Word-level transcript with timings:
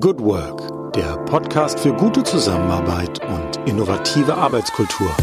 Good 0.00 0.20
Work, 0.20 0.94
der 0.94 1.18
Podcast 1.26 1.78
für 1.78 1.92
gute 1.92 2.22
Zusammenarbeit 2.22 3.20
und 3.28 3.68
innovative 3.68 4.34
Arbeitskultur. 4.34 5.14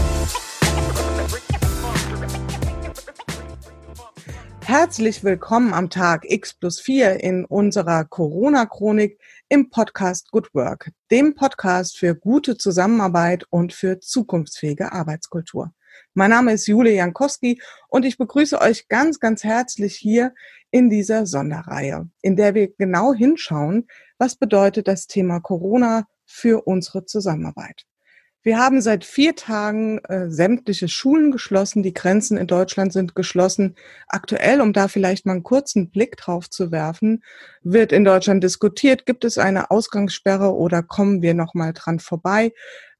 Herzlich 4.61 5.23
willkommen 5.23 5.73
am 5.73 5.89
Tag 5.89 6.23
X 6.23 6.53
plus 6.53 6.79
4 6.79 7.23
in 7.23 7.45
unserer 7.45 8.05
Corona-Chronik 8.05 9.19
im 9.49 9.71
Podcast 9.71 10.29
Good 10.29 10.53
Work, 10.53 10.91
dem 11.09 11.33
Podcast 11.33 11.97
für 11.97 12.13
gute 12.13 12.55
Zusammenarbeit 12.55 13.45
und 13.49 13.73
für 13.73 13.99
zukunftsfähige 13.99 14.91
Arbeitskultur. 14.91 15.73
Mein 16.13 16.29
Name 16.29 16.53
ist 16.53 16.67
Jule 16.67 16.91
Jankowski 16.91 17.59
und 17.87 18.05
ich 18.05 18.19
begrüße 18.19 18.61
euch 18.61 18.87
ganz, 18.87 19.19
ganz 19.19 19.43
herzlich 19.43 19.95
hier 19.95 20.33
in 20.69 20.91
dieser 20.91 21.25
Sonderreihe, 21.25 22.07
in 22.21 22.35
der 22.35 22.53
wir 22.53 22.71
genau 22.75 23.13
hinschauen, 23.15 23.87
was 24.19 24.35
bedeutet 24.35 24.87
das 24.87 25.07
Thema 25.07 25.39
Corona 25.39 26.05
für 26.25 26.67
unsere 26.67 27.05
Zusammenarbeit. 27.05 27.85
Wir 28.41 28.57
haben 28.57 28.79
seit 28.79 29.03
vier 29.03 29.35
Tagen 29.35 29.99
äh, 30.05 30.29
sämtliche 30.29 30.87
Schulen 30.87 31.31
geschlossen. 31.31 31.83
Die 31.83 31.93
Grenzen 31.93 32.37
in 32.37 32.47
Deutschland 32.47 32.93
sind 32.93 33.13
geschlossen. 33.13 33.75
Aktuell, 34.07 34.61
um 34.61 34.71
da 34.71 34.87
vielleicht 34.87 35.25
mal 35.25 35.33
einen 35.33 35.43
kurzen 35.43 35.89
Blick 35.89 36.15
drauf 36.15 36.49
zu 36.49 36.71
werfen, 36.71 37.21
wird 37.63 37.91
in 37.91 38.05
Deutschland 38.05 38.41
diskutiert, 38.41 39.05
gibt 39.05 39.25
es 39.25 39.37
eine 39.37 39.71
Ausgangssperre 39.71 40.53
oder 40.55 40.83
kommen 40.83 41.21
wir 41.21 41.33
noch 41.33 41.53
mal 41.53 41.73
dran 41.73 41.99
vorbei? 41.99 42.53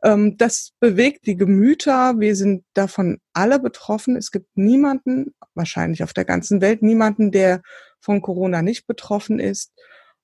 Ähm, 0.04 0.36
das 0.36 0.74
bewegt 0.82 1.26
die 1.26 1.38
Gemüter. 1.38 2.20
Wir 2.20 2.36
sind 2.36 2.66
davon 2.74 3.20
alle 3.32 3.60
betroffen. 3.60 4.18
Es 4.18 4.32
gibt 4.32 4.50
niemanden, 4.56 5.34
wahrscheinlich 5.56 6.04
auf 6.04 6.12
der 6.12 6.26
ganzen 6.26 6.60
Welt, 6.60 6.82
niemanden, 6.82 7.32
der 7.32 7.62
von 8.02 8.22
Corona 8.22 8.62
nicht 8.62 8.88
betroffen 8.88 9.40
ist. 9.40 9.72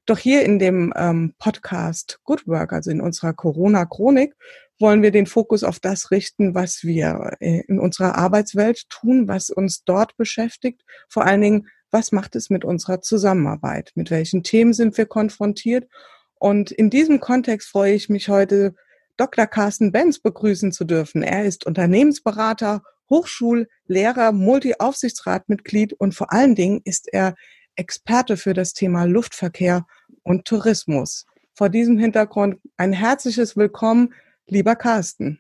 Doch 0.06 0.20
hier 0.20 0.44
in 0.44 0.60
dem 0.60 0.94
ähm, 0.96 1.34
Podcast 1.40 2.20
Good 2.24 2.48
Work, 2.48 2.74
also 2.74 2.92
in 2.92 3.02
unserer 3.02 3.34
Corona-Chronik, 3.34 4.36
wollen 4.80 5.02
wir 5.02 5.12
den 5.12 5.26
Fokus 5.26 5.64
auf 5.64 5.80
das 5.80 6.12
richten, 6.12 6.54
was 6.54 6.84
wir 6.84 7.32
äh, 7.40 7.62
in 7.68 7.80
unserer 7.80 8.16
Arbeitswelt 8.16 8.88
tun, 8.90 9.28
was 9.28 9.50
uns 9.50 9.84
dort 9.84 10.16
beschäftigt. 10.18 10.84
Vor 11.10 11.26
allen 11.26 11.42
Dingen, 11.42 11.68
was 11.90 12.12
macht 12.12 12.36
es 12.36 12.50
mit 12.50 12.64
unserer 12.66 13.02
Zusammenarbeit? 13.02 13.92
Mit 13.96 14.12
welchen 14.12 14.44
Themen 14.44 14.74
sind 14.74 14.98
wir 14.98 15.06
konfrontiert? 15.08 15.88
Und 16.36 16.72
in 16.72 16.90
diesem 16.90 17.20
Kontext 17.20 17.70
freue 17.70 17.94
ich 17.94 18.10
mich 18.10 18.30
heute, 18.30 18.76
Dr. 19.18 19.48
Carsten 19.48 19.92
Benz 19.92 20.20
begrüßen 20.20 20.72
zu 20.72 20.84
dürfen. 20.84 21.24
Er 21.24 21.46
ist 21.46 21.66
Unternehmensberater, 21.66 22.84
Hochschullehrer, 23.10 24.34
Multi-Aufsichtsratmitglied 24.34 25.94
und 25.94 26.14
vor 26.14 26.34
allen 26.34 26.54
Dingen 26.54 26.82
ist 26.84 27.08
er 27.12 27.36
Experte 27.76 28.38
für 28.38 28.54
das 28.54 28.74
Thema 28.74 29.06
Luftverkehr 29.06 29.86
und 30.24 30.46
Tourismus. 30.46 31.26
Vor 31.54 31.70
diesem 31.70 31.98
Hintergrund 31.98 32.60
ein 32.78 32.94
herzliches 32.94 33.56
Willkommen, 33.56 34.14
lieber 34.48 34.76
Carsten. 34.76 35.40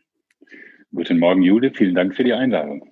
Guten 0.93 1.19
Morgen, 1.19 1.41
Jude. 1.41 1.71
Vielen 1.73 1.95
Dank 1.95 2.15
für 2.15 2.23
die 2.23 2.33
Einladung. 2.33 2.89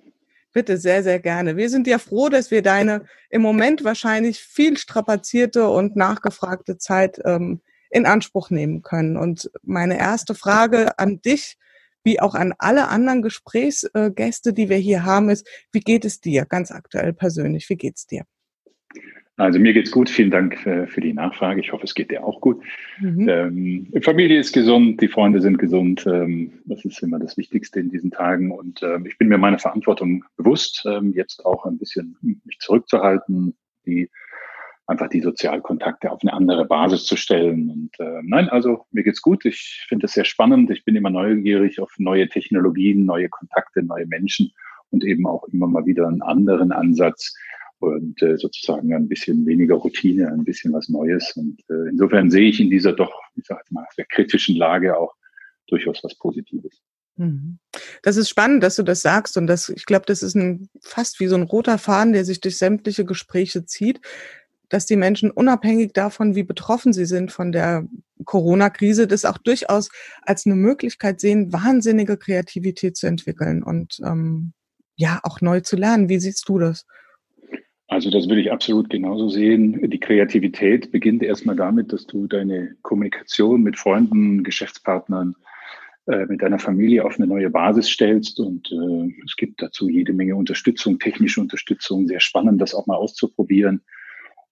Bitte, 0.52 0.76
sehr, 0.76 1.02
sehr 1.02 1.18
gerne. 1.18 1.56
Wir 1.56 1.68
sind 1.68 1.86
ja 1.86 1.98
froh, 1.98 2.28
dass 2.28 2.50
wir 2.50 2.62
deine 2.62 3.06
im 3.28 3.42
Moment 3.42 3.82
wahrscheinlich 3.82 4.40
viel 4.40 4.76
strapazierte 4.76 5.68
und 5.68 5.96
nachgefragte 5.96 6.78
Zeit 6.78 7.20
ähm, 7.24 7.60
in 7.90 8.06
Anspruch 8.06 8.50
nehmen 8.50 8.82
können. 8.82 9.16
Und 9.16 9.50
meine 9.62 9.98
erste 9.98 10.34
Frage 10.34 10.98
an 10.98 11.20
dich, 11.22 11.56
wie 12.04 12.20
auch 12.20 12.34
an 12.34 12.54
alle 12.58 12.88
anderen 12.88 13.22
Gesprächsgäste, 13.22 14.52
die 14.52 14.68
wir 14.68 14.76
hier 14.76 15.04
haben, 15.04 15.30
ist, 15.30 15.48
wie 15.72 15.80
geht 15.80 16.04
es 16.04 16.20
dir 16.20 16.44
ganz 16.44 16.70
aktuell 16.70 17.14
persönlich? 17.14 17.68
Wie 17.70 17.76
geht 17.76 17.96
es 17.96 18.06
dir? 18.06 18.24
Also 19.36 19.58
mir 19.58 19.72
geht's 19.72 19.90
gut. 19.90 20.08
Vielen 20.08 20.30
Dank 20.30 20.56
für, 20.58 20.86
für 20.86 21.00
die 21.00 21.12
Nachfrage. 21.12 21.60
Ich 21.60 21.72
hoffe, 21.72 21.84
es 21.84 21.94
geht 21.94 22.10
dir 22.10 22.24
auch 22.24 22.40
gut. 22.40 22.62
Mhm. 23.00 23.28
Ähm, 23.28 23.92
Familie 24.02 24.38
ist 24.38 24.52
gesund, 24.52 25.00
die 25.00 25.08
Freunde 25.08 25.40
sind 25.40 25.58
gesund. 25.58 26.06
Ähm, 26.06 26.52
das 26.66 26.84
ist 26.84 27.02
immer 27.02 27.18
das 27.18 27.36
Wichtigste 27.36 27.80
in 27.80 27.90
diesen 27.90 28.12
Tagen. 28.12 28.52
Und 28.52 28.82
ähm, 28.82 29.06
ich 29.06 29.18
bin 29.18 29.28
mir 29.28 29.38
meiner 29.38 29.58
Verantwortung 29.58 30.24
bewusst, 30.36 30.84
ähm, 30.86 31.12
jetzt 31.14 31.44
auch 31.44 31.66
ein 31.66 31.78
bisschen 31.78 32.16
mich 32.44 32.58
zurückzuhalten, 32.60 33.56
die 33.86 34.08
einfach 34.86 35.08
die 35.08 35.20
Sozialkontakte 35.20 36.12
auf 36.12 36.20
eine 36.22 36.32
andere 36.32 36.64
Basis 36.66 37.04
zu 37.04 37.16
stellen. 37.16 37.70
Und 37.70 37.98
äh, 37.98 38.20
nein, 38.22 38.48
also 38.48 38.86
mir 38.92 39.02
geht's 39.02 39.22
gut. 39.22 39.44
Ich 39.46 39.84
finde 39.88 40.06
es 40.06 40.12
sehr 40.12 40.26
spannend. 40.26 40.70
Ich 40.70 40.84
bin 40.84 40.94
immer 40.94 41.10
neugierig 41.10 41.80
auf 41.80 41.92
neue 41.98 42.28
Technologien, 42.28 43.04
neue 43.04 43.28
Kontakte, 43.28 43.82
neue 43.82 44.06
Menschen 44.06 44.52
und 44.90 45.02
eben 45.02 45.26
auch 45.26 45.44
immer 45.48 45.66
mal 45.66 45.86
wieder 45.86 46.06
einen 46.06 46.22
anderen 46.22 46.70
Ansatz 46.70 47.34
und 47.84 48.20
äh, 48.22 48.36
sozusagen 48.36 48.92
ein 48.94 49.08
bisschen 49.08 49.46
weniger 49.46 49.76
Routine, 49.76 50.28
ein 50.28 50.44
bisschen 50.44 50.72
was 50.72 50.88
Neues. 50.88 51.32
Und 51.36 51.60
äh, 51.70 51.88
insofern 51.90 52.30
sehe 52.30 52.48
ich 52.48 52.60
in 52.60 52.70
dieser 52.70 52.92
doch, 52.92 53.12
ich 53.36 53.46
sage 53.46 53.62
mal, 53.70 53.86
sehr 53.94 54.06
kritischen 54.06 54.56
Lage 54.56 54.96
auch 54.96 55.14
durchaus 55.66 56.02
was 56.02 56.14
Positives. 56.16 56.80
Mhm. 57.16 57.58
Das 58.02 58.16
ist 58.16 58.28
spannend, 58.28 58.62
dass 58.62 58.76
du 58.76 58.82
das 58.82 59.00
sagst 59.00 59.36
und 59.36 59.46
das, 59.46 59.68
ich 59.68 59.86
glaube, 59.86 60.06
das 60.06 60.22
ist 60.22 60.34
ein, 60.34 60.68
fast 60.80 61.20
wie 61.20 61.26
so 61.26 61.36
ein 61.36 61.42
roter 61.42 61.78
Faden, 61.78 62.12
der 62.12 62.24
sich 62.24 62.40
durch 62.40 62.58
sämtliche 62.58 63.04
Gespräche 63.04 63.64
zieht, 63.64 64.00
dass 64.68 64.86
die 64.86 64.96
Menschen 64.96 65.30
unabhängig 65.30 65.92
davon, 65.92 66.34
wie 66.34 66.42
betroffen 66.42 66.92
sie 66.92 67.04
sind 67.04 67.30
von 67.30 67.52
der 67.52 67.86
Corona-Krise, 68.24 69.06
das 69.06 69.24
auch 69.24 69.38
durchaus 69.38 69.90
als 70.22 70.46
eine 70.46 70.56
Möglichkeit 70.56 71.20
sehen, 71.20 71.52
wahnsinnige 71.52 72.16
Kreativität 72.16 72.96
zu 72.96 73.06
entwickeln 73.06 73.62
und 73.62 74.00
ähm, 74.04 74.52
ja 74.96 75.20
auch 75.22 75.40
neu 75.40 75.60
zu 75.60 75.76
lernen. 75.76 76.08
Wie 76.08 76.18
siehst 76.18 76.48
du 76.48 76.58
das? 76.58 76.86
Also 77.94 78.10
das 78.10 78.28
würde 78.28 78.40
ich 78.40 78.50
absolut 78.50 78.90
genauso 78.90 79.28
sehen. 79.28 79.88
Die 79.88 80.00
Kreativität 80.00 80.90
beginnt 80.90 81.22
erstmal 81.22 81.54
damit, 81.54 81.92
dass 81.92 82.08
du 82.08 82.26
deine 82.26 82.74
Kommunikation 82.82 83.62
mit 83.62 83.78
Freunden, 83.78 84.42
Geschäftspartnern, 84.42 85.36
äh, 86.06 86.26
mit 86.26 86.42
deiner 86.42 86.58
Familie 86.58 87.04
auf 87.04 87.18
eine 87.18 87.28
neue 87.28 87.50
Basis 87.50 87.88
stellst. 87.88 88.40
Und 88.40 88.68
äh, 88.72 89.14
es 89.24 89.36
gibt 89.36 89.62
dazu 89.62 89.88
jede 89.88 90.12
Menge 90.12 90.34
Unterstützung, 90.34 90.98
technische 90.98 91.40
Unterstützung. 91.40 92.08
Sehr 92.08 92.18
spannend, 92.18 92.60
das 92.60 92.74
auch 92.74 92.88
mal 92.88 92.96
auszuprobieren. 92.96 93.80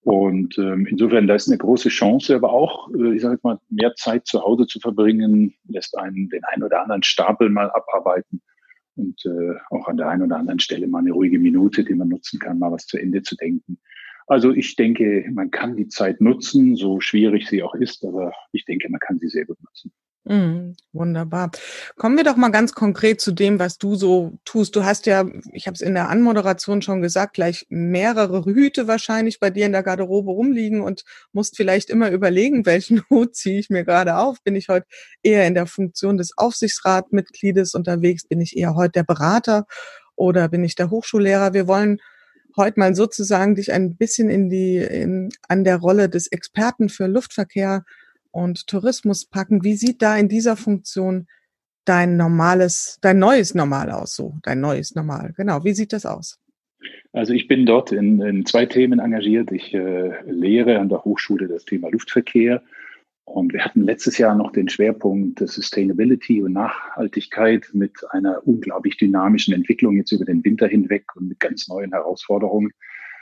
Und 0.03 0.57
ähm, 0.57 0.87
insofern, 0.89 1.27
da 1.27 1.35
ist 1.35 1.49
eine 1.49 1.57
große 1.57 1.89
Chance, 1.89 2.37
aber 2.37 2.53
auch, 2.53 2.89
äh, 2.93 3.13
ich 3.13 3.23
sage 3.23 3.41
mal, 3.43 3.59
mehr 3.69 3.93
Zeit 3.95 4.25
zu 4.25 4.41
Hause 4.41 4.67
zu 4.67 4.79
verbringen, 4.79 5.53
lässt 5.67 5.97
einen 5.97 6.29
den 6.29 6.45
einen 6.45 6.63
oder 6.63 6.81
anderen 6.81 7.03
Stapel 7.03 7.49
mal 7.49 7.69
abarbeiten 7.71 8.41
und 8.95 9.25
äh, 9.25 9.55
auch 9.69 9.87
an 9.87 9.97
der 9.97 10.09
einen 10.09 10.23
oder 10.23 10.37
anderen 10.37 10.59
Stelle 10.59 10.87
mal 10.87 10.99
eine 10.99 11.11
ruhige 11.11 11.39
Minute, 11.39 11.83
die 11.83 11.95
man 11.95 12.09
nutzen 12.09 12.39
kann, 12.39 12.59
mal 12.59 12.71
was 12.71 12.85
zu 12.85 12.97
Ende 12.97 13.21
zu 13.21 13.35
denken. 13.35 13.79
Also 14.27 14.51
ich 14.51 14.75
denke, 14.75 15.25
man 15.31 15.51
kann 15.51 15.75
die 15.75 15.87
Zeit 15.87 16.21
nutzen, 16.21 16.75
so 16.75 16.99
schwierig 16.99 17.47
sie 17.49 17.61
auch 17.61 17.75
ist, 17.75 18.05
aber 18.05 18.33
ich 18.51 18.65
denke, 18.65 18.89
man 18.89 18.99
kann 18.99 19.19
sie 19.19 19.27
sehr 19.27 19.45
gut 19.45 19.61
nutzen. 19.61 19.91
Mm, 20.25 20.75
wunderbar. 20.93 21.51
Kommen 21.97 22.15
wir 22.15 22.23
doch 22.23 22.37
mal 22.37 22.49
ganz 22.49 22.71
konkret 22.73 23.19
zu 23.19 23.33
dem, 23.33 23.59
was 23.59 23.77
du 23.77 23.95
so 23.95 24.37
tust. 24.45 24.73
Du 24.73 24.85
hast 24.85 25.05
ja, 25.05 25.25
ich 25.51 25.67
habe 25.67 25.75
es 25.75 25.81
in 25.81 25.95
der 25.95 26.07
Anmoderation 26.07 26.81
schon 26.81 27.01
gesagt, 27.01 27.33
gleich 27.33 27.65
mehrere 27.67 28.45
Hüte 28.45 28.87
wahrscheinlich 28.87 29.41
bei 29.41 29.49
dir 29.49 29.65
in 29.65 29.73
der 29.73 29.83
Garderobe 29.83 30.31
rumliegen 30.31 30.79
und 30.79 31.03
musst 31.33 31.57
vielleicht 31.57 31.89
immer 31.89 32.09
überlegen, 32.09 32.65
welchen 32.65 33.03
Hut 33.09 33.35
ziehe 33.35 33.59
ich 33.59 33.69
mir 33.69 33.83
gerade 33.83 34.15
auf. 34.15 34.41
Bin 34.43 34.55
ich 34.55 34.69
heute 34.69 34.85
eher 35.23 35.45
in 35.45 35.55
der 35.55 35.67
Funktion 35.67 36.17
des 36.17 36.37
Aufsichtsratmitgliedes 36.37 37.73
unterwegs? 37.73 38.25
Bin 38.25 38.39
ich 38.39 38.55
eher 38.55 38.75
heute 38.75 38.93
der 38.93 39.03
Berater 39.03 39.65
oder 40.15 40.47
bin 40.47 40.63
ich 40.63 40.75
der 40.75 40.89
Hochschullehrer? 40.89 41.53
Wir 41.53 41.67
wollen 41.67 41.99
heute 42.55 42.79
mal 42.79 42.95
sozusagen 42.95 43.55
dich 43.55 43.73
ein 43.73 43.97
bisschen 43.97 44.29
in 44.29 44.49
die, 44.49 44.77
in, 44.77 45.31
an 45.49 45.65
der 45.65 45.77
Rolle 45.77 46.07
des 46.07 46.27
Experten 46.27 46.87
für 46.87 47.07
Luftverkehr 47.07 47.83
und 48.33 48.67
Tourismus 48.67 49.25
packen. 49.25 49.63
Wie 49.63 49.75
sieht 49.75 50.01
da 50.01 50.17
in 50.17 50.27
dieser 50.27 50.57
Funktion 50.57 51.27
dein 51.85 52.17
normales, 52.17 52.97
dein 53.01 53.19
neues 53.19 53.55
Normal 53.55 53.91
aus? 53.91 54.15
So, 54.15 54.35
dein 54.43 54.59
neues 54.59 54.95
Normal. 54.95 55.33
Genau. 55.37 55.63
Wie 55.63 55.73
sieht 55.73 55.93
das 55.93 56.05
aus? 56.05 56.39
Also 57.13 57.33
ich 57.33 57.47
bin 57.47 57.65
dort 57.65 57.91
in, 57.91 58.19
in 58.21 58.45
zwei 58.45 58.65
Themen 58.65 58.99
engagiert. 58.99 59.51
Ich 59.51 59.73
äh, 59.73 60.19
lehre 60.29 60.79
an 60.79 60.89
der 60.89 61.05
Hochschule 61.05 61.47
das 61.47 61.63
Thema 61.63 61.89
Luftverkehr. 61.89 62.63
Und 63.25 63.53
wir 63.53 63.63
hatten 63.63 63.83
letztes 63.83 64.17
Jahr 64.17 64.35
noch 64.35 64.51
den 64.51 64.67
Schwerpunkt 64.67 65.39
Sustainability 65.39 66.41
und 66.41 66.53
Nachhaltigkeit 66.53 67.69
mit 67.71 68.03
einer 68.09 68.45
unglaublich 68.45 68.97
dynamischen 68.97 69.53
Entwicklung 69.53 69.95
jetzt 69.95 70.11
über 70.11 70.25
den 70.25 70.43
Winter 70.43 70.67
hinweg 70.67 71.05
und 71.15 71.29
mit 71.29 71.39
ganz 71.39 71.69
neuen 71.69 71.91
Herausforderungen, 71.91 72.71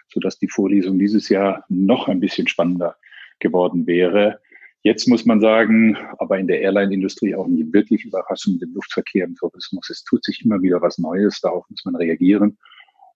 sodass 0.07 0.39
die 0.39 0.49
Vorlesung 0.49 0.97
dieses 0.97 1.29
Jahr 1.29 1.65
noch 1.69 2.07
ein 2.07 2.19
bisschen 2.19 2.47
spannender 2.47 2.95
geworden 3.39 3.85
wäre. 3.85 4.39
Jetzt 4.83 5.07
muss 5.07 5.25
man 5.25 5.39
sagen, 5.39 5.95
aber 6.17 6.39
in 6.39 6.47
der 6.47 6.61
Airline-Industrie 6.61 7.35
auch 7.35 7.47
nicht 7.47 7.71
wirklich 7.71 8.03
überraschend, 8.03 8.63
im 8.63 8.73
Luftverkehr, 8.73 9.25
im 9.25 9.35
Tourismus, 9.35 9.89
es 9.91 10.03
tut 10.03 10.23
sich 10.23 10.43
immer 10.43 10.61
wieder 10.61 10.81
was 10.81 10.97
Neues, 10.97 11.39
darauf 11.39 11.69
muss 11.69 11.85
man 11.85 11.95
reagieren. 11.95 12.57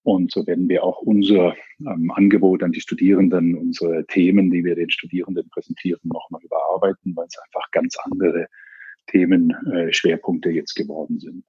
Und 0.04 0.30
so 0.30 0.46
werden 0.46 0.68
wir 0.68 0.84
auch 0.84 1.02
unser 1.02 1.56
ähm, 1.80 2.12
Angebot 2.12 2.62
an 2.62 2.70
die 2.70 2.80
Studierenden, 2.80 3.56
unsere 3.56 4.06
Themen, 4.06 4.52
die 4.52 4.64
wir 4.64 4.76
den 4.76 4.90
Studierenden 4.90 5.48
präsentieren, 5.50 6.00
nochmal 6.04 6.40
überarbeiten, 6.44 7.16
weil 7.16 7.26
es 7.26 7.36
einfach 7.38 7.68
ganz 7.72 7.96
andere 8.04 8.46
Themenschwerpunkte 9.08 10.50
äh, 10.50 10.52
jetzt 10.52 10.74
geworden 10.74 11.18
sind. 11.18 11.44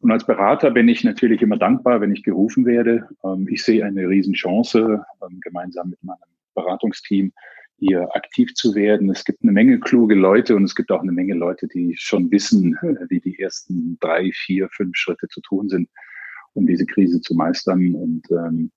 Und 0.00 0.10
als 0.10 0.26
Berater 0.26 0.72
bin 0.72 0.88
ich 0.88 1.04
natürlich 1.04 1.40
immer 1.40 1.56
dankbar, 1.56 2.00
wenn 2.00 2.12
ich 2.12 2.24
gerufen 2.24 2.66
werde. 2.66 3.08
Ähm, 3.22 3.46
ich 3.48 3.62
sehe 3.62 3.84
eine 3.84 4.08
Riesenchance, 4.08 5.04
ähm, 5.22 5.40
gemeinsam 5.40 5.90
mit 5.90 6.02
meinem 6.02 6.18
Beratungsteam 6.56 7.32
hier 7.78 8.08
aktiv 8.14 8.54
zu 8.54 8.74
werden. 8.74 9.10
Es 9.10 9.24
gibt 9.24 9.42
eine 9.42 9.52
Menge 9.52 9.80
kluge 9.80 10.14
Leute 10.14 10.56
und 10.56 10.64
es 10.64 10.74
gibt 10.74 10.90
auch 10.90 11.02
eine 11.02 11.12
Menge 11.12 11.34
Leute, 11.34 11.68
die 11.68 11.94
schon 11.98 12.30
wissen, 12.30 12.76
wie 13.08 13.20
die 13.20 13.38
ersten 13.38 13.98
drei, 14.00 14.30
vier, 14.32 14.68
fünf 14.70 14.96
Schritte 14.96 15.28
zu 15.28 15.40
tun 15.40 15.68
sind, 15.68 15.88
um 16.54 16.66
diese 16.66 16.86
Krise 16.86 17.20
zu 17.20 17.34
meistern. 17.34 17.94
Und 17.94 18.30
ähm, 18.30 18.70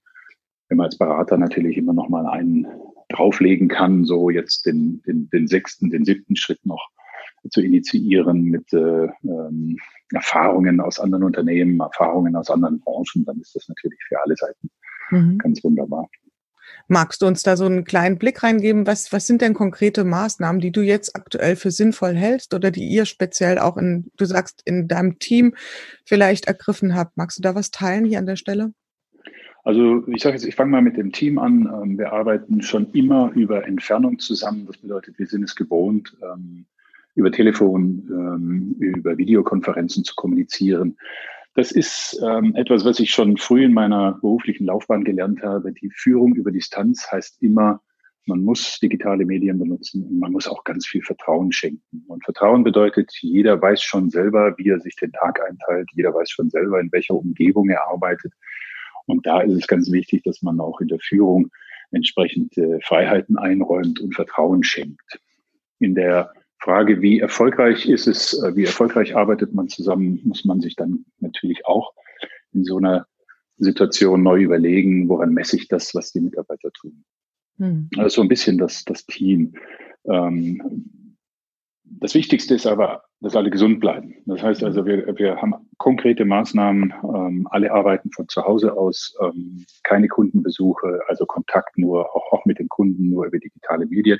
wenn 0.70 0.78
man 0.78 0.86
als 0.86 0.98
Berater 0.98 1.38
natürlich 1.38 1.78
immer 1.78 1.94
noch 1.94 2.10
mal 2.10 2.28
einen 2.28 2.68
drauflegen 3.10 3.68
kann, 3.68 4.04
so 4.04 4.30
jetzt 4.30 4.66
den, 4.66 5.02
den, 5.04 5.30
den 5.30 5.48
sechsten, 5.48 5.90
den 5.90 6.04
siebten 6.04 6.36
Schritt 6.36 6.66
noch 6.66 6.90
zu 7.50 7.62
initiieren 7.62 8.44
mit 8.44 8.74
äh, 8.74 9.08
ähm, 9.24 9.78
Erfahrungen 10.12 10.82
aus 10.82 11.00
anderen 11.00 11.24
Unternehmen, 11.24 11.80
Erfahrungen 11.80 12.36
aus 12.36 12.50
anderen 12.50 12.80
Branchen, 12.80 13.26
dann 13.26 13.40
ist 13.40 13.56
das 13.56 13.68
natürlich 13.68 14.00
für 14.08 14.22
alle 14.22 14.36
Seiten 14.36 14.70
mhm. 15.12 15.38
ganz 15.38 15.64
wunderbar. 15.64 16.10
Magst 16.88 17.22
du 17.22 17.28
uns 17.28 17.44
da 17.44 17.58
so 17.58 17.66
einen 17.66 17.84
kleinen 17.84 18.18
Blick 18.18 18.44
reingeben? 18.44 18.88
Was, 18.88 19.12
was 19.12 19.28
sind 19.28 19.42
denn 19.42 19.54
konkrete 19.54 20.04
Maßnahmen, 20.04 20.62
die 20.62 20.72
du 20.72 20.82
jetzt 20.82 21.16
aktuell 21.16 21.56
für 21.56 21.72
sinnvoll 21.72 22.16
hältst 22.16 22.54
oder 22.54 22.72
die 22.72 22.88
ihr 22.88 23.06
speziell 23.06 23.60
auch 23.60 23.78
in, 23.78 24.10
du 24.18 24.26
sagst, 24.26 24.62
in 24.66 24.88
deinem 24.88 25.20
Team 25.20 25.54
vielleicht 26.06 26.48
ergriffen 26.48 26.96
habt? 26.96 27.18
Magst 27.18 27.38
du 27.38 27.42
da 27.42 27.56
was 27.56 27.72
teilen 27.72 28.06
hier 28.06 28.20
an 28.20 28.26
der 28.26 28.38
Stelle? 28.38 28.74
Also 29.68 30.08
ich 30.08 30.24
sage 30.24 30.38
jetzt, 30.38 30.46
ich 30.46 30.56
fange 30.56 30.72
mal 30.72 30.82
mit 30.82 30.96
dem 30.96 31.12
Team 31.12 31.38
an. 31.38 31.70
Ähm, 31.84 31.98
wir 31.98 32.14
arbeiten 32.14 32.62
schon 32.62 32.90
immer 32.94 33.32
über 33.36 33.68
Entfernung 33.68 34.18
zusammen. 34.18 34.66
Das 34.66 34.78
bedeutet, 34.78 35.20
wir 35.20 35.28
sind 35.28 35.44
es 35.44 35.58
gewohnt, 35.58 36.16
ähm, 36.24 36.66
über 37.16 37.34
Telefon, 37.34 38.08
ähm, 38.10 38.76
über 38.80 39.18
Videokonferenzen 39.18 40.06
zu 40.06 40.16
kommunizieren. 40.16 40.96
Das 41.58 41.72
ist 41.72 42.22
ähm, 42.24 42.54
etwas, 42.56 42.86
was 42.86 43.00
ich 43.00 43.10
schon 43.10 43.36
früh 43.36 43.66
in 43.66 43.74
meiner 43.74 44.12
beruflichen 44.22 44.68
Laufbahn 44.68 45.04
gelernt 45.04 45.42
habe. 45.42 45.74
Die 45.74 45.90
Führung 45.90 46.36
über 46.36 46.52
Distanz 46.52 47.12
heißt 47.12 47.42
immer, 47.42 47.82
man 48.28 48.44
muss 48.44 48.78
digitale 48.80 49.26
Medien 49.26 49.58
benutzen 49.58 50.04
und 50.04 50.20
man 50.20 50.34
muss 50.34 50.48
auch 50.48 50.64
ganz 50.66 50.86
viel 50.86 51.02
Vertrauen 51.02 51.52
schenken. 51.52 52.06
Und 52.10 52.24
Vertrauen 52.24 52.64
bedeutet, 52.64 53.12
jeder 53.22 53.60
weiß 53.60 53.82
schon 53.82 54.12
selber, 54.12 54.54
wie 54.60 54.70
er 54.70 54.80
sich 54.80 54.96
den 54.98 55.12
Tag 55.14 55.42
einteilt. 55.50 55.90
Jeder 55.96 56.14
weiß 56.14 56.30
schon 56.30 56.52
selber, 56.52 56.80
in 56.80 56.92
welcher 56.92 57.16
Umgebung 57.16 57.70
er 57.70 57.88
arbeitet. 57.88 58.34
Und 59.08 59.26
da 59.26 59.42
ist 59.42 59.54
es 59.54 59.66
ganz 59.66 59.92
wichtig, 59.92 60.22
dass 60.26 60.44
man 60.44 60.60
auch 60.60 60.80
in 60.80 60.90
der 60.90 61.00
Führung 61.00 61.50
entsprechend 61.90 62.56
äh, 62.60 62.80
Freiheiten 62.82 63.36
einräumt 63.36 64.00
und 64.00 64.14
Vertrauen 64.14 64.64
schenkt. 64.64 65.20
In 65.80 65.96
der 65.96 66.32
Frage, 66.68 67.02
wie 67.02 67.22
erfolgreich 67.22 67.88
ist 67.88 68.08
es, 68.08 68.34
äh, 68.44 68.54
wie 68.58 68.66
erfolgreich 68.66 69.16
arbeitet 69.16 69.54
man 69.54 69.70
zusammen, 69.70 70.20
muss 70.26 70.44
man 70.44 70.60
sich 70.60 70.76
dann 70.76 71.06
natürlich 71.20 71.66
auch 71.66 71.94
in 72.52 72.66
so 72.66 72.78
einer 72.78 73.08
Situation 73.58 74.22
neu 74.22 74.42
überlegen, 74.42 75.08
woran 75.08 75.34
messe 75.34 75.56
ich 75.56 75.70
das, 75.70 75.96
was 75.96 76.12
die 76.12 76.20
Mitarbeiter 76.20 76.70
tun. 76.74 77.06
Hm. 77.58 77.90
Also 77.96 78.16
so 78.16 78.22
ein 78.22 78.28
bisschen 78.28 78.58
das, 78.58 78.84
das 78.84 79.06
Team. 79.06 79.54
Ähm, 80.12 81.06
das 81.86 82.16
Wichtigste 82.16 82.54
ist 82.54 82.68
aber, 82.68 83.04
dass 83.22 83.38
alle 83.38 83.50
gesund 83.50 83.80
bleiben. 83.80 84.16
Das 84.26 84.44
heißt 84.44 84.62
also, 84.62 84.86
wir, 84.86 85.18
wir 85.18 85.38
haben 85.38 85.54
konkrete 85.78 86.26
Maßnahmen, 86.26 86.94
ähm, 87.02 87.48
alle 87.50 87.72
arbeiten 87.72 88.12
von 88.12 88.28
zu 88.28 88.44
Hause 88.44 88.74
aus, 88.74 89.16
ähm, 89.22 89.66
keine 89.84 90.10
Kundenbesuche, 90.10 91.00
also 91.08 91.26
Kontakt 91.26 91.78
nur, 91.78 92.14
auch, 92.14 92.34
auch 92.34 92.46
mit 92.46 92.60
den 92.60 92.68
Kunden 92.68 93.10
nur 93.10 93.26
über 93.26 93.40
digitale 93.40 93.86
Medien 93.86 94.20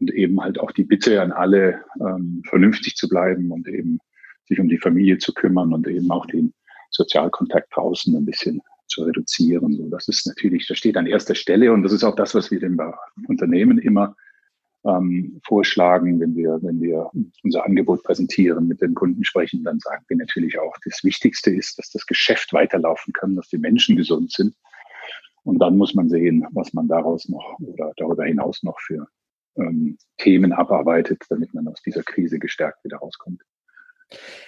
und 0.00 0.12
eben 0.12 0.40
halt 0.40 0.58
auch 0.58 0.72
die 0.72 0.84
Bitte 0.84 1.20
an 1.20 1.32
alle, 1.32 1.84
ähm, 2.00 2.42
vernünftig 2.48 2.96
zu 2.96 3.08
bleiben 3.08 3.50
und 3.50 3.68
eben 3.68 3.98
sich 4.46 4.60
um 4.60 4.68
die 4.68 4.78
Familie 4.78 5.18
zu 5.18 5.32
kümmern 5.34 5.72
und 5.72 5.86
eben 5.86 6.10
auch 6.10 6.26
den 6.26 6.54
Sozialkontakt 6.90 7.68
draußen 7.74 8.16
ein 8.16 8.24
bisschen 8.24 8.60
zu 8.86 9.04
reduzieren. 9.04 9.76
So, 9.76 9.88
das 9.88 10.08
ist 10.08 10.26
natürlich, 10.26 10.66
das 10.66 10.78
steht 10.78 10.96
an 10.96 11.06
erster 11.06 11.34
Stelle 11.34 11.72
und 11.72 11.82
das 11.82 11.92
ist 11.92 12.04
auch 12.04 12.16
das, 12.16 12.34
was 12.34 12.50
wir 12.50 12.58
dem 12.58 12.80
Unternehmen 13.26 13.78
immer 13.78 14.16
ähm, 14.86 15.40
vorschlagen, 15.44 16.20
wenn 16.20 16.34
wir, 16.36 16.58
wenn 16.62 16.80
wir 16.80 17.10
unser 17.42 17.64
Angebot 17.64 18.02
präsentieren, 18.04 18.68
mit 18.68 18.80
den 18.80 18.94
Kunden 18.94 19.24
sprechen, 19.24 19.64
dann 19.64 19.80
sagen 19.80 20.04
wir 20.08 20.16
natürlich 20.16 20.58
auch, 20.58 20.74
das 20.84 21.04
Wichtigste 21.04 21.50
ist, 21.50 21.78
dass 21.78 21.90
das 21.90 22.06
Geschäft 22.06 22.52
weiterlaufen 22.52 23.12
kann, 23.12 23.36
dass 23.36 23.48
die 23.48 23.58
Menschen 23.58 23.96
gesund 23.96 24.32
sind. 24.32 24.54
Und 25.44 25.58
dann 25.58 25.76
muss 25.76 25.94
man 25.94 26.08
sehen, 26.08 26.46
was 26.52 26.72
man 26.72 26.88
daraus 26.88 27.28
noch 27.28 27.58
oder 27.60 27.92
darüber 27.96 28.24
hinaus 28.24 28.62
noch 28.62 28.78
für 28.80 29.08
ähm, 29.58 29.98
Themen 30.16 30.52
abarbeitet, 30.52 31.22
damit 31.28 31.52
man 31.54 31.68
aus 31.68 31.82
dieser 31.82 32.02
Krise 32.02 32.38
gestärkt 32.38 32.84
wieder 32.84 32.98
rauskommt. 32.98 33.42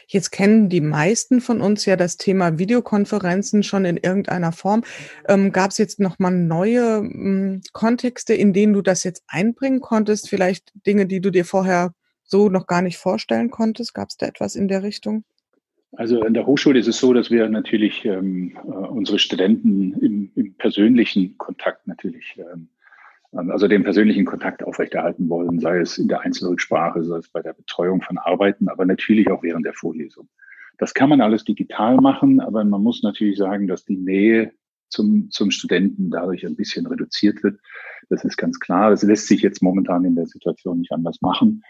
Jetzt 0.07 0.31
kennen 0.31 0.69
die 0.69 0.81
meisten 0.81 1.41
von 1.41 1.61
uns 1.61 1.85
ja 1.85 1.97
das 1.97 2.17
Thema 2.17 2.59
Videokonferenzen 2.59 3.63
schon 3.63 3.85
in 3.85 3.99
irgendeiner 3.99 4.53
Form. 4.53 4.85
Ähm, 5.29 5.53
Gab 5.53 5.71
es 5.71 5.79
jetzt 5.79 6.01
nochmal 6.01 6.33
neue 6.33 6.99
ähm, 6.99 7.61
Kontexte, 7.73 8.35
in 8.35 8.53
denen 8.53 8.73
du 8.73 8.81
das 8.81 9.05
jetzt 9.05 9.23
einbringen 9.29 9.81
konntest? 9.81 10.29
Vielleicht 10.29 10.73
Dinge, 10.87 11.07
die 11.07 11.21
du 11.21 11.31
dir 11.31 11.45
vorher 11.45 11.93
so 12.25 12.49
noch 12.49 12.67
gar 12.67 12.81
nicht 12.81 12.97
vorstellen 12.97 13.51
konntest? 13.51 13.93
Gab 13.93 14.09
es 14.09 14.17
da 14.17 14.27
etwas 14.27 14.57
in 14.57 14.69
der 14.69 14.83
Richtung? 14.83 15.25
Also 15.93 16.25
in 16.25 16.35
der 16.35 16.47
Hochschule 16.47 16.79
ist 16.79 16.87
es 16.87 16.99
so, 16.99 17.13
dass 17.13 17.31
wir 17.31 17.49
natürlich 17.49 18.05
ähm, 18.05 18.57
äh, 18.57 18.71
unsere 18.71 19.19
Studenten 19.19 19.93
im, 19.95 20.31
im, 20.37 20.55
persönlichen 20.55 21.37
Kontakt 21.37 21.87
natürlich 21.89 22.39
ähm, 22.39 22.69
also 23.33 23.69
den 23.69 23.85
persönlichen 23.85 24.25
Kontakt 24.25 24.63
aufrechterhalten 24.65 25.29
wollen, 25.29 25.61
sei 25.61 25.79
es 25.79 25.99
in 25.99 26.09
der 26.09 26.21
Einzelrücksprache, 26.21 27.05
sei 27.05 27.19
es 27.19 27.29
bei 27.29 27.43
der 27.43 27.53
Betreuung 27.53 28.03
von 28.03 28.19
Arbeiten, 28.19 28.69
aber 28.69 28.85
natürlich 28.85 29.31
auch 29.31 29.43
während 29.43 29.65
der 29.65 29.75
Vorlesung. 29.75 30.29
Das 30.79 30.95
kann 30.95 31.11
man 31.11 31.21
alles 31.21 31.45
digital 31.45 31.97
machen, 31.97 32.41
aber 32.41 32.65
man 32.65 32.83
muss 32.83 33.03
natürlich 33.03 33.39
sagen, 33.39 33.69
dass 33.69 33.85
die 33.85 33.99
Nähe 33.99 34.53
zum, 34.89 35.31
zum 35.31 35.51
Studenten 35.51 36.11
dadurch 36.11 36.45
ein 36.45 36.57
bisschen 36.57 36.87
reduziert 36.87 37.43
wird. 37.43 37.61
Das 38.09 38.25
ist 38.25 38.37
ganz 38.37 38.59
klar. 38.59 38.91
Das 38.91 39.03
lässt 39.03 39.29
sich 39.29 39.43
jetzt 39.43 39.63
momentan 39.63 40.05
in 40.05 40.17
der 40.17 40.27
Situation 40.27 40.81
nicht 40.81 40.91
anders 40.91 41.21
machen. 41.21 41.63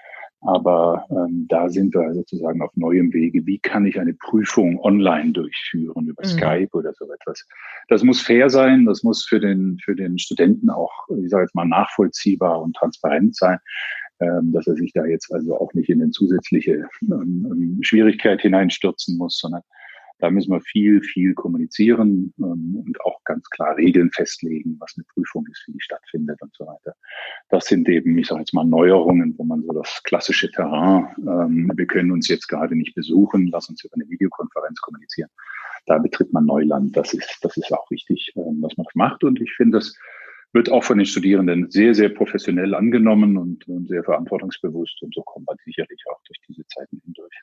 Aber 0.42 1.04
ähm, 1.10 1.46
da 1.48 1.68
sind 1.68 1.94
wir 1.94 2.14
sozusagen 2.14 2.62
auf 2.62 2.74
neuem 2.74 3.12
Wege. 3.12 3.44
Wie 3.44 3.58
kann 3.58 3.84
ich 3.84 4.00
eine 4.00 4.14
Prüfung 4.14 4.80
online 4.80 5.32
durchführen 5.32 6.06
über 6.06 6.22
mhm. 6.24 6.28
Skype 6.28 6.70
oder 6.72 6.94
so 6.94 7.04
etwas? 7.12 7.46
Das 7.88 8.02
muss 8.02 8.22
fair 8.22 8.48
sein, 8.48 8.86
das 8.86 9.02
muss 9.02 9.24
für 9.24 9.38
den, 9.38 9.78
für 9.84 9.94
den 9.94 10.18
Studenten 10.18 10.70
auch, 10.70 10.92
ich 11.22 11.28
sage 11.28 11.44
jetzt 11.44 11.54
mal, 11.54 11.66
nachvollziehbar 11.66 12.62
und 12.62 12.74
transparent 12.74 13.36
sein, 13.36 13.58
ähm, 14.20 14.52
dass 14.52 14.66
er 14.66 14.76
sich 14.76 14.92
da 14.94 15.04
jetzt 15.04 15.32
also 15.32 15.58
auch 15.58 15.74
nicht 15.74 15.90
in 15.90 16.02
eine 16.02 16.10
zusätzliche 16.10 16.86
ähm, 17.02 17.46
ähm 17.50 17.78
Schwierigkeit 17.82 18.40
hineinstürzen 18.40 19.18
muss, 19.18 19.38
sondern 19.38 19.62
da 20.20 20.30
müssen 20.30 20.52
wir 20.52 20.60
viel, 20.60 21.02
viel 21.02 21.34
kommunizieren 21.34 22.32
ähm, 22.38 22.82
und 22.86 23.00
auch 23.02 23.22
ganz 23.24 23.48
klar 23.50 23.76
Regeln 23.76 24.10
festlegen, 24.10 24.76
was 24.78 24.94
eine 24.96 25.04
Prüfung 25.12 25.46
ist, 25.50 25.64
wie 25.66 25.72
die 25.72 25.80
stattfindet 25.80 26.40
und 26.42 26.54
so 26.54 26.66
weiter. 26.66 26.94
Das 27.48 27.66
sind 27.66 27.88
eben, 27.88 28.16
ich 28.18 28.28
sage 28.28 28.40
jetzt 28.40 28.54
mal, 28.54 28.64
Neuerungen, 28.64 29.34
wo 29.38 29.44
man 29.44 29.62
so 29.62 29.72
das 29.72 30.02
klassische 30.04 30.50
Terrain, 30.50 31.08
ähm, 31.18 31.72
wir 31.74 31.86
können 31.86 32.12
uns 32.12 32.28
jetzt 32.28 32.48
gerade 32.48 32.76
nicht 32.76 32.94
besuchen, 32.94 33.48
lass 33.52 33.68
uns 33.68 33.84
über 33.84 33.94
eine 33.94 34.08
Videokonferenz 34.08 34.80
kommunizieren. 34.80 35.30
Da 35.86 35.98
betritt 35.98 36.32
man 36.32 36.44
Neuland. 36.44 36.96
Das 36.96 37.14
ist, 37.14 37.38
das 37.42 37.56
ist 37.56 37.72
auch 37.72 37.90
wichtig, 37.90 38.32
ähm, 38.36 38.60
dass 38.60 38.76
man 38.76 38.86
macht. 38.94 39.24
Und 39.24 39.40
ich 39.40 39.52
finde, 39.52 39.78
das 39.78 39.96
wird 40.52 40.70
auch 40.70 40.84
von 40.84 40.98
den 40.98 41.06
Studierenden 41.06 41.70
sehr, 41.70 41.94
sehr 41.94 42.08
professionell 42.08 42.74
angenommen 42.74 43.36
und, 43.36 43.66
und 43.68 43.88
sehr 43.88 44.04
verantwortungsbewusst. 44.04 45.02
Und 45.02 45.14
so 45.14 45.22
kommt 45.22 45.46
man 45.46 45.56
sicherlich 45.64 46.02
auch 46.10 46.20
durch 46.26 46.38
diese 46.48 46.66
Zeiten 46.66 47.00
hindurch. 47.04 47.34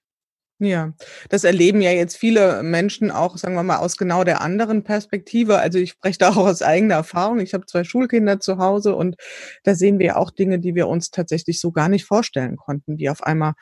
Ja, 0.60 0.94
das 1.30 1.44
erleben 1.44 1.82
ja 1.82 1.92
jetzt 1.92 2.18
viele 2.18 2.64
Menschen 2.64 3.12
auch, 3.12 3.38
sagen 3.38 3.54
wir 3.54 3.62
mal, 3.62 3.78
aus 3.78 3.96
genau 3.96 4.24
der 4.24 4.42
anderen 4.42 4.84
Perspektive. 4.84 5.60
Also 5.60 5.78
ich 5.78 5.92
spreche 5.92 6.18
da 6.20 6.30
auch 6.30 6.38
aus 6.38 6.64
eigener 6.64 6.96
Erfahrung. 6.96 7.40
Ich 7.40 7.54
habe 7.54 7.68
zwei 7.68 7.84
Schulkinder 7.84 8.40
zu 8.40 8.58
Hause 8.58 8.96
und 8.96 9.18
da 9.64 9.76
sehen 9.76 10.00
wir 10.00 10.18
auch 10.18 10.32
Dinge, 10.32 10.60
die 10.60 10.74
wir 10.74 10.88
uns 10.88 11.12
tatsächlich 11.12 11.60
so 11.62 11.72
gar 11.72 11.90
nicht 11.90 12.06
vorstellen 12.06 12.58
konnten, 12.58 12.98
wie 12.98 13.10
auf 13.10 13.22
einmal 13.24 13.54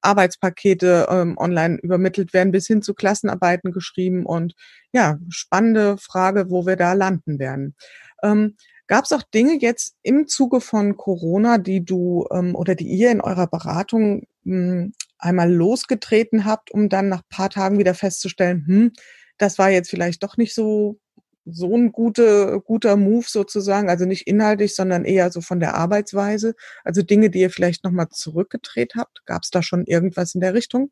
Arbeitspakete 0.00 1.06
ähm, 1.10 1.36
online 1.38 1.78
übermittelt 1.82 2.32
werden, 2.34 2.52
bis 2.52 2.66
hin 2.66 2.82
zu 2.82 2.94
Klassenarbeiten 2.94 3.72
geschrieben 3.72 4.24
und 4.26 4.54
ja, 4.92 5.18
spannende 5.30 5.96
Frage, 5.98 6.50
wo 6.50 6.66
wir 6.66 6.76
da 6.76 6.92
landen 6.92 7.38
werden. 7.38 7.74
Ähm, 8.22 8.56
Gab 8.86 9.04
es 9.06 9.12
auch 9.12 9.22
Dinge 9.22 9.58
jetzt 9.60 9.96
im 10.02 10.26
Zuge 10.26 10.60
von 10.60 10.98
Corona, 10.98 11.56
die 11.56 11.82
du 11.82 12.26
ähm, 12.30 12.54
oder 12.54 12.74
die 12.74 12.86
ihr 12.86 13.10
in 13.10 13.22
eurer 13.22 13.46
Beratung 13.46 14.24
mh, 14.44 14.90
einmal 15.18 15.52
losgetreten 15.52 16.44
habt, 16.44 16.70
um 16.70 16.88
dann 16.88 17.08
nach 17.08 17.22
paar 17.28 17.50
Tagen 17.50 17.78
wieder 17.78 17.94
festzustellen, 17.94 18.64
hm, 18.66 18.92
das 19.38 19.58
war 19.58 19.70
jetzt 19.70 19.90
vielleicht 19.90 20.22
doch 20.22 20.36
nicht 20.36 20.54
so 20.54 20.98
so 21.46 21.76
ein 21.76 21.92
gute, 21.92 22.62
guter 22.64 22.96
Move 22.96 23.26
sozusagen, 23.26 23.90
also 23.90 24.06
nicht 24.06 24.26
inhaltlich, 24.26 24.74
sondern 24.74 25.04
eher 25.04 25.30
so 25.30 25.40
von 25.40 25.60
der 25.60 25.74
Arbeitsweise. 25.74 26.54
Also 26.84 27.02
Dinge, 27.02 27.30
die 27.30 27.40
ihr 27.40 27.50
vielleicht 27.50 27.84
nochmal 27.84 28.08
zurückgedreht 28.10 28.94
habt. 28.96 29.26
Gab 29.26 29.42
es 29.42 29.50
da 29.50 29.62
schon 29.62 29.84
irgendwas 29.84 30.34
in 30.34 30.40
der 30.40 30.54
Richtung? 30.54 30.90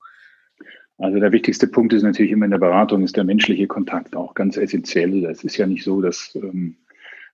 Also 0.98 1.18
der 1.18 1.32
wichtigste 1.32 1.66
Punkt 1.66 1.92
ist 1.94 2.02
natürlich 2.02 2.32
immer 2.32 2.44
in 2.44 2.50
der 2.50 2.58
Beratung, 2.58 3.02
ist 3.02 3.16
der 3.16 3.24
menschliche 3.24 3.66
Kontakt 3.66 4.14
auch 4.14 4.34
ganz 4.34 4.56
essentiell. 4.56 5.24
Es 5.24 5.42
ist 5.42 5.56
ja 5.56 5.66
nicht 5.66 5.84
so, 5.84 6.02
dass 6.02 6.34
ähm, 6.34 6.76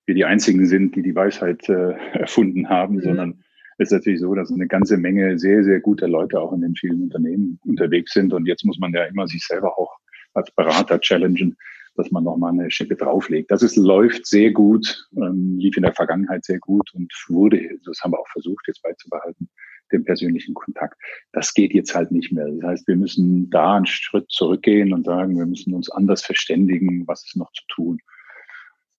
wir 0.07 0.15
die 0.15 0.25
Einzigen 0.25 0.67
sind, 0.67 0.95
die 0.95 1.03
die 1.03 1.15
Weisheit 1.15 1.69
äh, 1.69 1.93
erfunden 2.13 2.69
haben, 2.69 2.97
mhm. 2.97 3.03
sondern 3.03 3.45
ist 3.79 3.93
natürlich 3.93 4.21
so, 4.21 4.35
dass 4.35 4.53
eine 4.53 4.67
ganze 4.67 4.97
Menge 4.97 5.39
sehr, 5.39 5.63
sehr 5.63 5.81
guter 5.81 6.09
Leute 6.09 6.41
auch 6.41 6.53
in 6.53 6.63
den 6.63 6.75
vielen 6.75 7.03
Unternehmen 7.03 7.61
unterwegs 7.65 8.13
sind. 8.13 8.33
Und 8.33 8.47
jetzt 8.47 8.65
muss 8.65 8.79
man 8.79 8.93
ja 8.93 9.05
immer 9.05 9.27
sich 9.29 9.45
selber 9.47 9.79
auch 9.79 9.97
als 10.35 10.51
Berater 10.51 11.01
challengen, 11.01 11.57
dass 11.95 12.11
man 12.11 12.25
nochmal 12.25 12.53
eine 12.53 12.71
Schippe 12.71 12.97
drauflegt. 12.97 13.51
Das 13.51 13.63
ist, 13.63 13.77
läuft 13.77 14.27
sehr 14.27 14.53
gut, 14.53 15.09
ähm, 15.17 15.59
lief 15.59 15.77
in 15.77 15.83
der 15.83 15.95
Vergangenheit 15.95 16.45
sehr 16.45 16.59
gut 16.59 16.93
und 16.95 17.13
wurde, 17.29 17.61
das 17.85 18.01
haben 18.03 18.13
wir 18.13 18.21
auch 18.21 18.29
versucht 18.29 18.67
jetzt 18.67 18.83
beizubehalten, 18.83 19.49
den 19.93 20.05
persönlichen 20.05 20.55
Kontakt. 20.55 21.01
Das 21.33 21.55
geht 21.55 21.73
jetzt 21.73 21.95
halt 21.95 22.11
nicht 22.11 22.33
mehr. 22.33 22.49
Das 22.49 22.71
heißt, 22.71 22.89
wir 22.89 22.97
müssen 22.97 23.49
da 23.51 23.77
einen 23.77 23.87
Schritt 23.87 24.31
zurückgehen 24.31 24.93
und 24.93 25.07
sagen, 25.07 25.39
wir 25.39 25.47
müssen 25.47 25.75
uns 25.75 25.91
anders 25.91 26.25
verständigen, 26.25 27.07
was 27.07 27.25
ist 27.27 27.37
noch 27.37 27.53
zu 27.53 27.65
tun. 27.69 27.99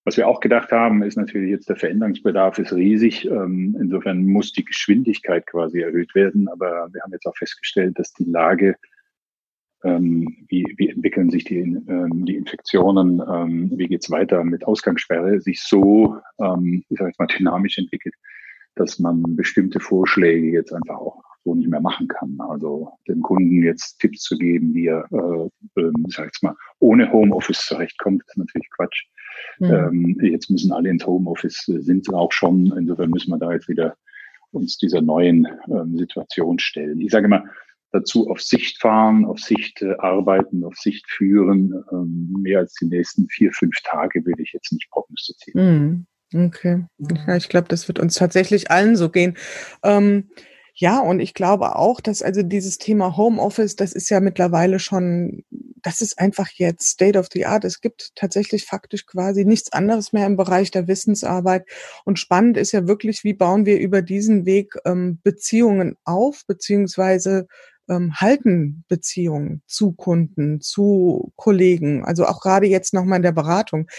Was 0.05 0.17
wir 0.17 0.27
auch 0.27 0.39
gedacht 0.39 0.71
haben, 0.71 1.03
ist 1.03 1.17
natürlich 1.17 1.51
jetzt 1.51 1.69
der 1.69 1.75
Veränderungsbedarf 1.75 2.57
ist 2.57 2.73
riesig. 2.73 3.25
Ähm, 3.25 3.77
insofern 3.79 4.25
muss 4.25 4.53
die 4.53 4.65
Geschwindigkeit 4.65 5.45
quasi 5.45 5.81
erhöht 5.81 6.15
werden. 6.15 6.47
Aber 6.47 6.89
wir 6.91 7.01
haben 7.01 7.11
jetzt 7.11 7.25
auch 7.25 7.35
festgestellt, 7.37 7.99
dass 7.99 8.13
die 8.13 8.23
Lage, 8.23 8.75
ähm, 9.83 10.45
wie, 10.47 10.65
wie 10.77 10.89
entwickeln 10.89 11.29
sich 11.29 11.43
die, 11.43 11.59
ähm, 11.59 12.25
die 12.25 12.35
Infektionen, 12.35 13.19
wie 13.77 13.87
geht 13.87 14.03
es 14.03 14.09
weiter 14.09 14.43
mit 14.43 14.65
Ausgangssperre, 14.65 15.39
sich 15.41 15.61
so, 15.61 16.17
ich 16.17 16.97
sage 16.97 17.09
jetzt 17.09 17.19
mal, 17.19 17.27
dynamisch 17.27 17.77
entwickelt, 17.77 18.15
dass 18.75 18.99
man 18.99 19.35
bestimmte 19.35 19.79
Vorschläge 19.79 20.47
jetzt 20.51 20.73
einfach 20.73 20.95
auch 20.95 21.28
so 21.43 21.55
nicht 21.55 21.69
mehr 21.69 21.81
machen 21.81 22.07
kann. 22.07 22.37
Also 22.39 22.91
dem 23.07 23.21
Kunden 23.21 23.63
jetzt 23.63 23.99
Tipps 23.99 24.21
zu 24.21 24.37
geben, 24.37 24.73
wie 24.73 24.87
er, 24.87 25.05
äh, 25.11 25.81
äh, 25.81 25.91
sag 26.07 26.25
ich 26.25 26.33
jetzt 26.33 26.43
mal, 26.43 26.55
ohne 26.79 27.11
Homeoffice 27.11 27.65
zurechtkommt, 27.65 28.23
ist 28.27 28.37
natürlich 28.37 28.69
Quatsch. 28.75 29.05
Mhm. 29.59 29.71
Ähm, 29.71 30.17
jetzt 30.21 30.49
müssen 30.49 30.71
alle 30.71 30.89
ins 30.89 31.05
Homeoffice, 31.05 31.67
äh, 31.69 31.81
sind 31.81 32.05
sie 32.05 32.13
auch 32.13 32.31
schon. 32.31 32.73
Insofern 32.77 33.09
müssen 33.09 33.31
wir 33.31 33.37
da 33.37 33.53
jetzt 33.53 33.67
wieder 33.67 33.95
uns 34.51 34.77
dieser 34.77 35.01
neuen 35.01 35.47
ähm, 35.67 35.97
Situation 35.97 36.59
stellen. 36.59 36.99
Ich 37.01 37.11
sage 37.11 37.25
immer, 37.25 37.43
dazu 37.91 38.29
auf 38.29 38.41
Sicht 38.41 38.79
fahren, 38.79 39.25
auf 39.25 39.39
Sicht 39.39 39.81
äh, 39.81 39.95
arbeiten, 39.97 40.63
auf 40.63 40.75
Sicht 40.75 41.09
führen. 41.09 41.83
Ähm, 41.91 42.35
mehr 42.39 42.59
als 42.59 42.73
die 42.75 42.85
nächsten 42.85 43.27
vier, 43.29 43.51
fünf 43.53 43.75
Tage 43.83 44.25
will 44.25 44.35
ich 44.39 44.53
jetzt 44.53 44.71
nicht 44.71 44.89
prognostizieren. 44.91 46.05
Mhm. 46.31 46.45
Okay. 46.45 46.85
Ja, 47.25 47.35
ich 47.35 47.49
glaube, 47.49 47.67
das 47.69 47.87
wird 47.87 47.97
uns 47.97 48.13
tatsächlich 48.13 48.69
allen 48.69 48.95
so 48.95 49.09
gehen. 49.09 49.35
Ähm, 49.83 50.29
ja, 50.79 50.99
und 51.01 51.19
ich 51.19 51.33
glaube 51.33 51.75
auch, 51.75 51.99
dass 51.99 52.21
also 52.21 52.41
dieses 52.41 52.77
Thema 52.77 53.17
Homeoffice, 53.17 53.75
das 53.75 53.91
ist 53.91 54.09
ja 54.09 54.21
mittlerweile 54.21 54.79
schon, 54.79 55.43
das 55.81 55.99
ist 55.99 56.17
einfach 56.17 56.47
jetzt 56.53 56.91
State 56.91 57.19
of 57.19 57.27
the 57.33 57.45
Art. 57.45 57.65
Es 57.65 57.81
gibt 57.81 58.11
tatsächlich 58.15 58.65
faktisch 58.65 59.05
quasi 59.05 59.43
nichts 59.43 59.73
anderes 59.73 60.13
mehr 60.13 60.25
im 60.25 60.37
Bereich 60.37 60.71
der 60.71 60.87
Wissensarbeit. 60.87 61.67
Und 62.05 62.17
spannend 62.17 62.55
ist 62.55 62.71
ja 62.71 62.87
wirklich, 62.87 63.25
wie 63.25 63.33
bauen 63.33 63.65
wir 63.65 63.77
über 63.77 64.01
diesen 64.01 64.45
Weg 64.45 64.73
ähm, 64.85 65.19
Beziehungen 65.21 65.97
auf, 66.05 66.45
beziehungsweise 66.47 67.47
ähm, 67.89 68.15
halten 68.15 68.85
Beziehungen 68.87 69.61
zu 69.67 69.91
Kunden, 69.91 70.61
zu 70.61 71.33
Kollegen, 71.35 72.05
also 72.05 72.25
auch 72.25 72.39
gerade 72.39 72.67
jetzt 72.67 72.93
nochmal 72.93 73.17
in 73.17 73.23
der 73.23 73.33
Beratung. 73.33 73.89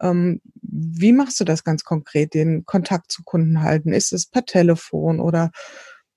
Ähm, 0.00 0.40
wie 0.62 1.12
machst 1.12 1.38
du 1.38 1.44
das 1.44 1.62
ganz 1.62 1.84
konkret, 1.84 2.34
den 2.34 2.64
Kontakt 2.66 3.12
zu 3.12 3.22
Kunden 3.22 3.62
halten? 3.62 3.92
Ist 3.92 4.12
es 4.12 4.26
per 4.26 4.44
Telefon 4.44 5.20
oder 5.20 5.52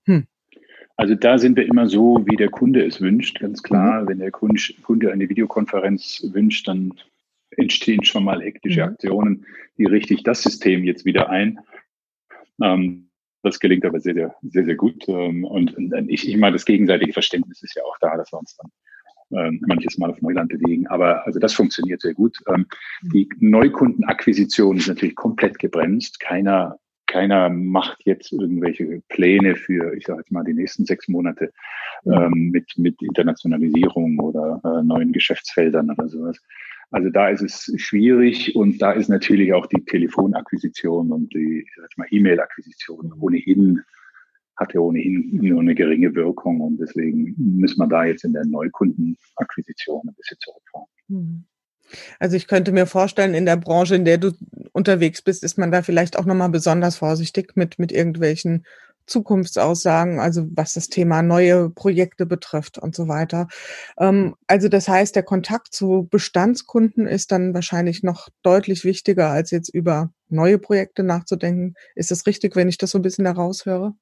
hm? 0.07 0.25
Also 0.95 1.13
da 1.13 1.37
sind 1.37 1.55
wir 1.57 1.65
immer 1.67 1.87
so, 1.87 2.25
wie 2.25 2.35
der 2.35 2.49
Kunde 2.49 2.83
es 2.83 2.99
wünscht, 3.01 3.39
ganz 3.39 3.61
klar. 3.61 4.01
Mhm. 4.01 4.07
Wenn 4.07 4.19
der 4.19 4.31
Kunde 4.31 5.11
eine 5.11 5.29
Videokonferenz 5.29 6.27
wünscht, 6.33 6.67
dann 6.67 6.93
entstehen 7.51 8.03
schon 8.03 8.23
mal 8.23 8.41
hektische 8.41 8.81
mhm. 8.81 8.87
Aktionen. 8.87 9.45
Wie 9.75 9.85
richte 9.85 10.15
ich 10.15 10.23
das 10.23 10.41
System 10.41 10.83
jetzt 10.83 11.05
wieder 11.05 11.29
ein? 11.29 11.59
Ähm, 12.61 13.09
das 13.43 13.59
gelingt 13.59 13.85
aber 13.85 13.99
sehr, 13.99 14.15
sehr, 14.15 14.35
sehr, 14.41 14.65
sehr 14.65 14.75
gut. 14.75 15.07
Ähm, 15.07 15.43
und, 15.45 15.77
und 15.77 16.09
ich, 16.09 16.27
ich 16.27 16.37
meine, 16.37 16.53
das 16.53 16.65
gegenseitige 16.65 17.13
Verständnis 17.13 17.61
ist 17.61 17.75
ja 17.75 17.83
auch 17.83 17.97
da, 18.01 18.17
dass 18.17 18.33
wir 18.33 18.39
uns 18.39 18.57
dann 18.57 18.71
ähm, 19.31 19.61
manches 19.67 19.97
Mal 19.97 20.09
auf 20.09 20.21
Neuland 20.21 20.49
bewegen. 20.49 20.87
Aber 20.87 21.25
also 21.25 21.39
das 21.39 21.53
funktioniert 21.53 22.01
sehr 22.01 22.13
gut. 22.13 22.37
Ähm, 22.47 22.65
die 23.03 23.29
Neukundenakquisition 23.39 24.77
ist 24.77 24.87
natürlich 24.87 25.15
komplett 25.15 25.59
gebremst. 25.59 26.19
Keiner, 26.19 26.79
keiner 27.17 27.49
macht 27.49 27.97
jetzt 28.05 28.31
irgendwelche 28.31 29.01
Pläne 29.09 29.55
für, 29.55 29.95
ich 29.95 30.05
sage 30.05 30.19
jetzt 30.19 30.31
mal, 30.31 30.43
die 30.43 30.53
nächsten 30.53 30.85
sechs 30.85 31.07
Monate 31.07 31.51
ähm, 32.05 32.51
mit, 32.51 32.77
mit 32.77 33.01
Internationalisierung 33.01 34.19
oder 34.19 34.61
äh, 34.63 34.83
neuen 34.83 35.11
Geschäftsfeldern 35.13 35.89
oder 35.89 36.07
sowas. 36.07 36.39
Also 36.91 37.09
da 37.09 37.29
ist 37.29 37.41
es 37.41 37.73
schwierig 37.81 38.55
und 38.55 38.79
da 38.83 38.91
ist 38.91 39.09
natürlich 39.09 39.51
auch 39.51 39.65
die 39.65 39.83
Telefonakquisition 39.83 41.11
und 41.11 41.33
die 41.33 41.65
E-Mail-Akquisition 42.11 43.11
ohnehin 43.19 43.81
hat 44.55 44.75
ja 44.75 44.79
ohnehin 44.79 45.39
nur 45.41 45.61
eine 45.61 45.73
geringe 45.73 46.13
Wirkung 46.13 46.61
und 46.61 46.77
deswegen 46.77 47.33
müssen 47.37 47.79
wir 47.79 47.87
da 47.87 48.05
jetzt 48.05 48.25
in 48.25 48.33
der 48.33 48.45
Neukundenakquisition 48.45 50.07
ein 50.07 50.15
bisschen 50.15 50.37
zurückfahren. 50.39 50.87
Hm. 51.09 51.43
Also 52.19 52.35
ich 52.35 52.47
könnte 52.47 52.71
mir 52.71 52.85
vorstellen, 52.85 53.33
in 53.33 53.45
der 53.45 53.57
Branche, 53.57 53.95
in 53.95 54.05
der 54.05 54.17
du 54.17 54.33
unterwegs 54.77 55.21
bist, 55.21 55.43
ist 55.43 55.57
man 55.57 55.71
da 55.71 55.81
vielleicht 55.81 56.17
auch 56.17 56.25
nochmal 56.25 56.49
besonders 56.49 56.97
vorsichtig 56.97 57.55
mit, 57.55 57.79
mit 57.79 57.91
irgendwelchen 57.91 58.63
Zukunftsaussagen, 59.07 60.19
also 60.19 60.47
was 60.51 60.73
das 60.73 60.89
Thema 60.89 61.21
neue 61.21 61.69
Projekte 61.69 62.25
betrifft 62.25 62.77
und 62.77 62.93
so 62.93 63.07
weiter. 63.07 63.47
Ähm, 63.97 64.35
also 64.47 64.69
das 64.69 64.87
heißt, 64.87 65.15
der 65.15 65.23
Kontakt 65.23 65.73
zu 65.73 66.07
Bestandskunden 66.11 67.07
ist 67.07 67.31
dann 67.31 67.53
wahrscheinlich 67.53 68.03
noch 68.03 68.29
deutlich 68.43 68.83
wichtiger, 68.83 69.29
als 69.29 69.51
jetzt 69.51 69.69
über 69.69 70.11
neue 70.29 70.59
Projekte 70.59 71.03
nachzudenken. 71.03 71.73
Ist 71.95 72.11
das 72.11 72.27
richtig, 72.27 72.55
wenn 72.55 72.69
ich 72.69 72.77
das 72.77 72.91
so 72.91 72.99
ein 72.99 73.03
bisschen 73.03 73.25
heraushöre? 73.25 73.93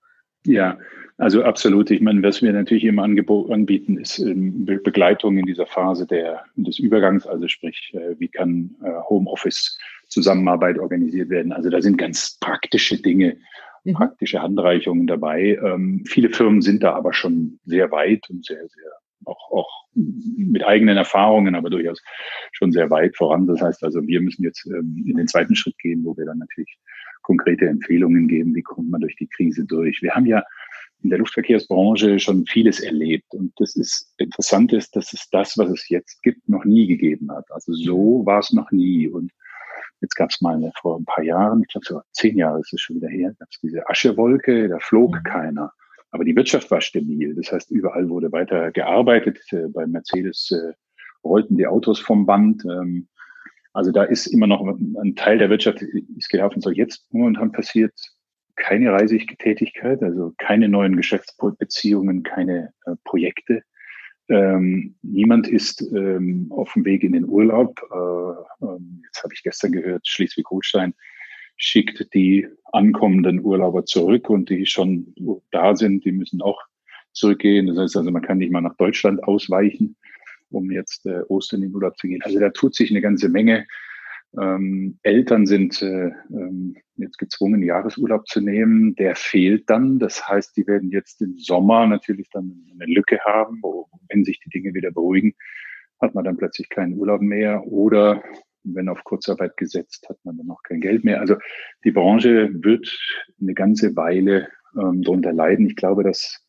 Ja, 0.45 0.77
also 1.17 1.43
absolut. 1.43 1.89
Ich 1.91 2.01
meine, 2.01 2.21
was 2.21 2.41
wir 2.41 2.51
natürlich 2.51 2.83
im 2.83 2.99
Angebot 2.99 3.49
anbieten, 3.51 3.97
ist 3.97 4.19
ähm, 4.19 4.65
Begleitung 4.65 5.37
in 5.37 5.45
dieser 5.45 5.65
Phase 5.65 6.05
der, 6.05 6.43
des 6.55 6.77
Übergangs, 6.77 7.25
also 7.25 7.47
sprich, 7.47 7.93
äh, 7.93 8.19
wie 8.19 8.27
kann 8.27 8.75
äh, 8.83 8.89
Homeoffice 9.09 9.77
Zusammenarbeit 10.07 10.79
organisiert 10.79 11.29
werden. 11.29 11.51
Also 11.51 11.69
da 11.69 11.81
sind 11.81 11.97
ganz 11.97 12.37
praktische 12.39 13.01
Dinge, 13.01 13.37
mhm. 13.83 13.93
praktische 13.93 14.41
Handreichungen 14.41 15.07
dabei. 15.07 15.59
Ähm, 15.63 16.03
viele 16.07 16.29
Firmen 16.29 16.61
sind 16.61 16.83
da 16.83 16.93
aber 16.93 17.13
schon 17.13 17.59
sehr 17.65 17.91
weit 17.91 18.29
und 18.29 18.45
sehr, 18.45 18.67
sehr 18.67 18.91
auch, 19.25 19.51
auch 19.51 19.85
mit 19.95 20.63
eigenen 20.63 20.97
Erfahrungen, 20.97 21.55
aber 21.55 21.69
durchaus 21.69 22.01
schon 22.51 22.71
sehr 22.71 22.89
weit 22.89 23.15
voran. 23.15 23.47
Das 23.47 23.61
heißt 23.61 23.83
also, 23.83 24.05
wir 24.05 24.21
müssen 24.21 24.43
jetzt 24.43 24.65
ähm, 24.67 25.03
in 25.07 25.17
den 25.17 25.27
zweiten 25.27 25.55
Schritt 25.55 25.77
gehen, 25.79 26.03
wo 26.03 26.15
wir 26.17 26.25
dann 26.25 26.39
natürlich 26.39 26.77
konkrete 27.21 27.67
Empfehlungen 27.67 28.27
geben, 28.27 28.53
wie 28.53 28.61
kommt 28.61 28.89
man 28.89 29.01
durch 29.01 29.15
die 29.15 29.27
Krise 29.27 29.65
durch. 29.65 30.01
Wir 30.01 30.13
haben 30.13 30.25
ja 30.25 30.43
in 31.01 31.09
der 31.09 31.19
Luftverkehrsbranche 31.19 32.19
schon 32.19 32.45
vieles 32.45 32.79
erlebt. 32.79 33.33
Und 33.33 33.53
das 33.57 33.75
ist 33.75 34.13
interessant 34.17 34.73
ist, 34.73 34.95
dass 34.95 35.13
es 35.13 35.29
das, 35.29 35.57
was 35.57 35.69
es 35.69 35.89
jetzt 35.89 36.21
gibt, 36.23 36.47
noch 36.49 36.65
nie 36.65 36.87
gegeben 36.87 37.31
hat. 37.31 37.45
Also 37.51 37.73
so 37.73 38.25
war 38.25 38.39
es 38.39 38.51
noch 38.51 38.71
nie. 38.71 39.07
Und 39.07 39.31
jetzt 40.01 40.15
gab 40.15 40.29
es 40.29 40.41
mal 40.41 40.71
vor 40.81 40.97
ein 40.97 41.05
paar 41.05 41.23
Jahren, 41.23 41.61
ich 41.61 41.67
glaube 41.67 41.85
so 41.85 42.01
zehn 42.11 42.37
Jahre 42.37 42.59
ist 42.59 42.73
es 42.73 42.81
schon 42.81 42.97
wieder 42.97 43.09
her, 43.09 43.33
gab 43.39 43.47
es 43.49 43.59
diese 43.59 43.87
Aschewolke, 43.89 44.69
da 44.69 44.79
flog 44.79 45.15
mhm. 45.15 45.23
keiner. 45.23 45.71
Aber 46.11 46.23
die 46.23 46.35
Wirtschaft 46.35 46.71
war 46.71 46.79
stabil. 46.79 47.35
Das 47.35 47.51
heißt, 47.51 47.71
überall 47.71 48.07
wurde 48.09 48.31
weiter 48.31 48.71
gearbeitet. 48.71 49.39
Äh, 49.51 49.67
bei 49.67 49.85
Mercedes 49.85 50.49
äh, 50.51 50.73
rollten 51.25 51.57
die 51.57 51.67
Autos 51.67 51.99
vom 51.99 52.25
Band. 52.25 52.63
Ähm, 52.63 53.09
also 53.73 53.91
da 53.91 54.03
ist 54.03 54.27
immer 54.27 54.47
noch 54.47 54.65
ein 54.65 55.15
Teil 55.17 55.37
der 55.37 55.49
Wirtschaft 55.49 55.81
ist 55.81 56.29
gelaufen. 56.29 56.61
So 56.61 56.69
jetzt 56.69 57.05
momentan 57.11 57.51
passiert 57.51 57.93
keine 58.55 58.93
Reisetätigkeit, 58.93 60.01
also 60.01 60.33
keine 60.37 60.69
neuen 60.69 60.95
Geschäftsbeziehungen, 60.95 62.23
keine 62.23 62.71
äh, 62.85 62.95
Projekte. 63.03 63.63
Ähm, 64.27 64.95
niemand 65.01 65.47
ist 65.47 65.81
ähm, 65.93 66.47
auf 66.49 66.73
dem 66.73 66.85
Weg 66.85 67.03
in 67.03 67.13
den 67.13 67.25
Urlaub. 67.25 67.79
Äh, 67.91 68.65
ähm, 68.65 69.01
jetzt 69.05 69.23
habe 69.23 69.33
ich 69.33 69.43
gestern 69.43 69.71
gehört, 69.71 70.07
Schleswig-Holstein 70.07 70.93
schickt 71.57 72.13
die 72.13 72.47
ankommenden 72.73 73.41
Urlauber 73.41 73.85
zurück 73.85 74.29
und 74.29 74.49
die 74.49 74.65
schon 74.65 75.13
da 75.51 75.75
sind, 75.75 76.03
die 76.03 76.11
müssen 76.11 76.41
auch 76.41 76.61
zurückgehen. 77.13 77.67
Das 77.67 77.77
heißt 77.77 77.95
also, 77.95 78.11
man 78.11 78.23
kann 78.23 78.39
nicht 78.39 78.51
mal 78.51 78.61
nach 78.61 78.75
Deutschland 78.75 79.23
ausweichen 79.23 79.95
um 80.55 80.71
jetzt 80.71 81.05
äh, 81.05 81.21
Ostern 81.27 81.61
in 81.61 81.69
den 81.69 81.75
Urlaub 81.75 81.97
zu 81.97 82.07
gehen. 82.07 82.21
Also 82.23 82.39
da 82.39 82.49
tut 82.49 82.75
sich 82.75 82.89
eine 82.89 83.01
ganze 83.01 83.29
Menge. 83.29 83.67
Ähm, 84.39 84.99
Eltern 85.03 85.45
sind 85.45 85.81
äh, 85.81 86.11
ähm, 86.29 86.75
jetzt 86.97 87.17
gezwungen, 87.17 87.63
Jahresurlaub 87.63 88.27
zu 88.27 88.41
nehmen. 88.41 88.95
Der 88.95 89.15
fehlt 89.15 89.69
dann. 89.69 89.99
Das 89.99 90.27
heißt, 90.27 90.55
die 90.57 90.67
werden 90.67 90.91
jetzt 90.91 91.21
im 91.21 91.37
Sommer 91.37 91.87
natürlich 91.87 92.29
dann 92.29 92.65
eine 92.73 92.91
Lücke 92.91 93.19
haben, 93.23 93.59
wo, 93.61 93.87
wenn 94.09 94.23
sich 94.23 94.39
die 94.39 94.49
Dinge 94.49 94.73
wieder 94.73 94.91
beruhigen, 94.91 95.33
hat 96.01 96.15
man 96.15 96.25
dann 96.25 96.37
plötzlich 96.37 96.69
keinen 96.69 96.97
Urlaub 96.97 97.21
mehr 97.21 97.65
oder 97.65 98.23
wenn 98.63 98.89
auf 98.89 99.03
Kurzarbeit 99.03 99.57
gesetzt, 99.57 100.07
hat 100.09 100.17
man 100.23 100.37
dann 100.37 100.47
noch 100.47 100.63
kein 100.63 100.81
Geld 100.81 101.03
mehr. 101.03 101.19
Also 101.19 101.35
die 101.83 101.91
Branche 101.91 102.49
wird 102.51 102.97
eine 103.39 103.53
ganze 103.53 103.95
Weile 103.95 104.49
ähm, 104.75 105.03
darunter 105.03 105.33
leiden. 105.33 105.67
Ich 105.67 105.75
glaube, 105.75 106.03
dass 106.03 106.41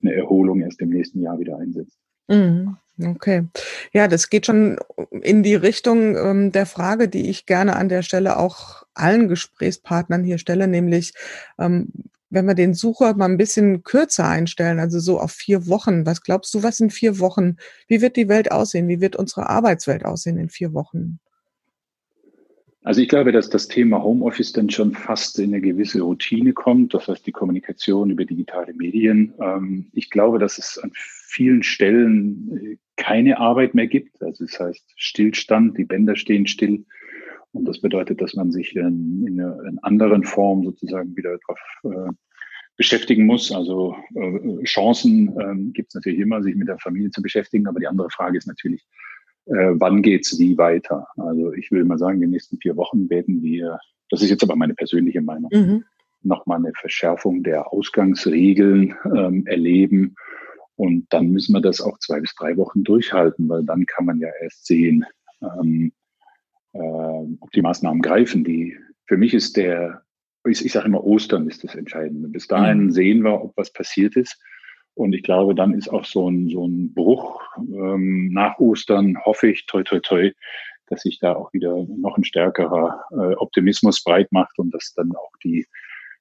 eine 0.00 0.14
Erholung 0.14 0.60
erst 0.60 0.80
im 0.80 0.90
nächsten 0.90 1.20
Jahr 1.20 1.38
wieder 1.38 1.58
einsetzt. 1.58 1.98
Mhm. 2.28 2.76
Okay. 3.02 3.48
Ja, 3.92 4.06
das 4.06 4.30
geht 4.30 4.46
schon 4.46 4.78
in 5.10 5.42
die 5.42 5.56
Richtung 5.56 6.16
ähm, 6.16 6.52
der 6.52 6.66
Frage, 6.66 7.08
die 7.08 7.28
ich 7.28 7.44
gerne 7.44 7.74
an 7.74 7.88
der 7.88 8.02
Stelle 8.02 8.36
auch 8.38 8.84
allen 8.94 9.26
Gesprächspartnern 9.28 10.22
hier 10.22 10.38
stelle, 10.38 10.68
nämlich 10.68 11.12
ähm, 11.58 11.88
wenn 12.30 12.46
wir 12.46 12.54
den 12.54 12.74
Sucher 12.74 13.14
mal 13.14 13.26
ein 13.26 13.36
bisschen 13.36 13.82
kürzer 13.84 14.28
einstellen, 14.28 14.80
also 14.80 14.98
so 14.98 15.20
auf 15.20 15.32
vier 15.32 15.66
Wochen, 15.68 16.04
was 16.04 16.22
glaubst 16.22 16.52
du, 16.54 16.62
was 16.62 16.80
in 16.80 16.90
vier 16.90 17.18
Wochen, 17.20 17.56
wie 17.88 18.00
wird 18.00 18.16
die 18.16 18.28
Welt 18.28 18.50
aussehen? 18.50 18.88
Wie 18.88 19.00
wird 19.00 19.16
unsere 19.16 19.48
Arbeitswelt 19.48 20.04
aussehen 20.04 20.38
in 20.38 20.48
vier 20.48 20.72
Wochen? 20.72 21.20
Also 22.82 23.00
ich 23.00 23.08
glaube, 23.08 23.32
dass 23.32 23.48
das 23.48 23.66
Thema 23.66 24.02
Homeoffice 24.02 24.52
dann 24.52 24.68
schon 24.68 24.92
fast 24.92 25.38
in 25.38 25.54
eine 25.54 25.62
gewisse 25.62 26.02
Routine 26.02 26.52
kommt. 26.52 26.92
Das 26.92 27.08
heißt, 27.08 27.26
die 27.26 27.32
Kommunikation 27.32 28.10
über 28.10 28.26
digitale 28.26 28.74
Medien. 28.74 29.32
Ähm, 29.40 29.86
ich 29.94 30.10
glaube, 30.10 30.38
dass 30.38 30.58
es 30.58 30.78
an 30.78 30.90
vielen 30.94 31.62
Stellen 31.62 32.58
äh, 32.58 32.76
keine 32.96 33.38
Arbeit 33.38 33.74
mehr 33.74 33.86
gibt. 33.86 34.22
Also 34.22 34.44
das 34.44 34.58
heißt 34.58 34.92
Stillstand, 34.96 35.78
die 35.78 35.84
Bänder 35.84 36.16
stehen 36.16 36.46
still. 36.46 36.84
Und 37.52 37.66
das 37.66 37.80
bedeutet, 37.80 38.20
dass 38.20 38.34
man 38.34 38.50
sich 38.50 38.74
in, 38.74 39.24
in 39.26 39.40
einer 39.40 39.62
in 39.64 39.78
anderen 39.80 40.24
Form 40.24 40.64
sozusagen 40.64 41.16
wieder 41.16 41.38
darauf 41.38 42.08
äh, 42.08 42.12
beschäftigen 42.76 43.26
muss. 43.26 43.52
Also 43.52 43.96
äh, 44.14 44.64
Chancen 44.64 45.34
ähm, 45.40 45.72
gibt 45.72 45.90
es 45.90 45.94
natürlich 45.94 46.18
immer, 46.18 46.42
sich 46.42 46.56
mit 46.56 46.68
der 46.68 46.78
Familie 46.78 47.10
zu 47.10 47.22
beschäftigen. 47.22 47.68
Aber 47.68 47.78
die 47.78 47.86
andere 47.86 48.10
Frage 48.10 48.38
ist 48.38 48.48
natürlich, 48.48 48.84
äh, 49.46 49.72
wann 49.74 50.02
geht's 50.02 50.38
wie 50.38 50.58
weiter? 50.58 51.06
Also 51.16 51.52
ich 51.52 51.70
will 51.70 51.84
mal 51.84 51.98
sagen, 51.98 52.16
in 52.16 52.22
den 52.22 52.30
nächsten 52.30 52.58
vier 52.58 52.76
Wochen 52.76 53.08
werden 53.10 53.42
wir, 53.42 53.78
das 54.10 54.22
ist 54.22 54.30
jetzt 54.30 54.42
aber 54.42 54.56
meine 54.56 54.74
persönliche 54.74 55.20
Meinung, 55.20 55.50
mhm. 55.52 55.84
nochmal 56.22 56.58
eine 56.58 56.72
Verschärfung 56.74 57.42
der 57.42 57.72
Ausgangsregeln 57.72 58.94
ähm, 59.14 59.46
erleben. 59.46 60.16
Und 60.76 61.06
dann 61.10 61.28
müssen 61.28 61.54
wir 61.54 61.60
das 61.60 61.80
auch 61.80 61.98
zwei 61.98 62.20
bis 62.20 62.34
drei 62.34 62.56
Wochen 62.56 62.82
durchhalten, 62.82 63.48
weil 63.48 63.64
dann 63.64 63.86
kann 63.86 64.06
man 64.06 64.18
ja 64.18 64.28
erst 64.40 64.66
sehen, 64.66 65.04
ähm, 65.42 65.92
äh, 66.72 66.78
ob 66.78 67.50
die 67.52 67.62
Maßnahmen 67.62 68.02
greifen. 68.02 68.44
Die, 68.44 68.76
für 69.06 69.16
mich 69.16 69.34
ist 69.34 69.56
der, 69.56 70.02
ich, 70.46 70.64
ich 70.64 70.72
sage 70.72 70.86
immer, 70.86 71.04
Ostern 71.04 71.48
ist 71.48 71.62
das 71.64 71.74
Entscheidende. 71.74 72.28
Bis 72.28 72.48
dahin 72.48 72.84
mhm. 72.84 72.90
sehen 72.90 73.22
wir, 73.22 73.40
ob 73.40 73.56
was 73.56 73.72
passiert 73.72 74.16
ist. 74.16 74.40
Und 74.94 75.12
ich 75.12 75.22
glaube, 75.22 75.54
dann 75.54 75.74
ist 75.74 75.88
auch 75.88 76.04
so 76.04 76.30
ein, 76.30 76.48
so 76.48 76.66
ein 76.66 76.94
Bruch 76.94 77.42
ähm, 77.58 78.30
nach 78.32 78.58
Ostern, 78.58 79.16
hoffe 79.24 79.48
ich, 79.48 79.66
toi, 79.66 79.82
toi, 79.82 80.00
toi, 80.00 80.32
dass 80.86 81.02
sich 81.02 81.18
da 81.18 81.34
auch 81.34 81.52
wieder 81.52 81.84
noch 81.96 82.16
ein 82.16 82.24
stärkerer 82.24 83.04
äh, 83.10 83.34
Optimismus 83.36 84.02
breit 84.04 84.30
macht 84.30 84.58
und 84.58 84.72
dass 84.72 84.92
dann 84.94 85.12
auch 85.16 85.32
die, 85.42 85.66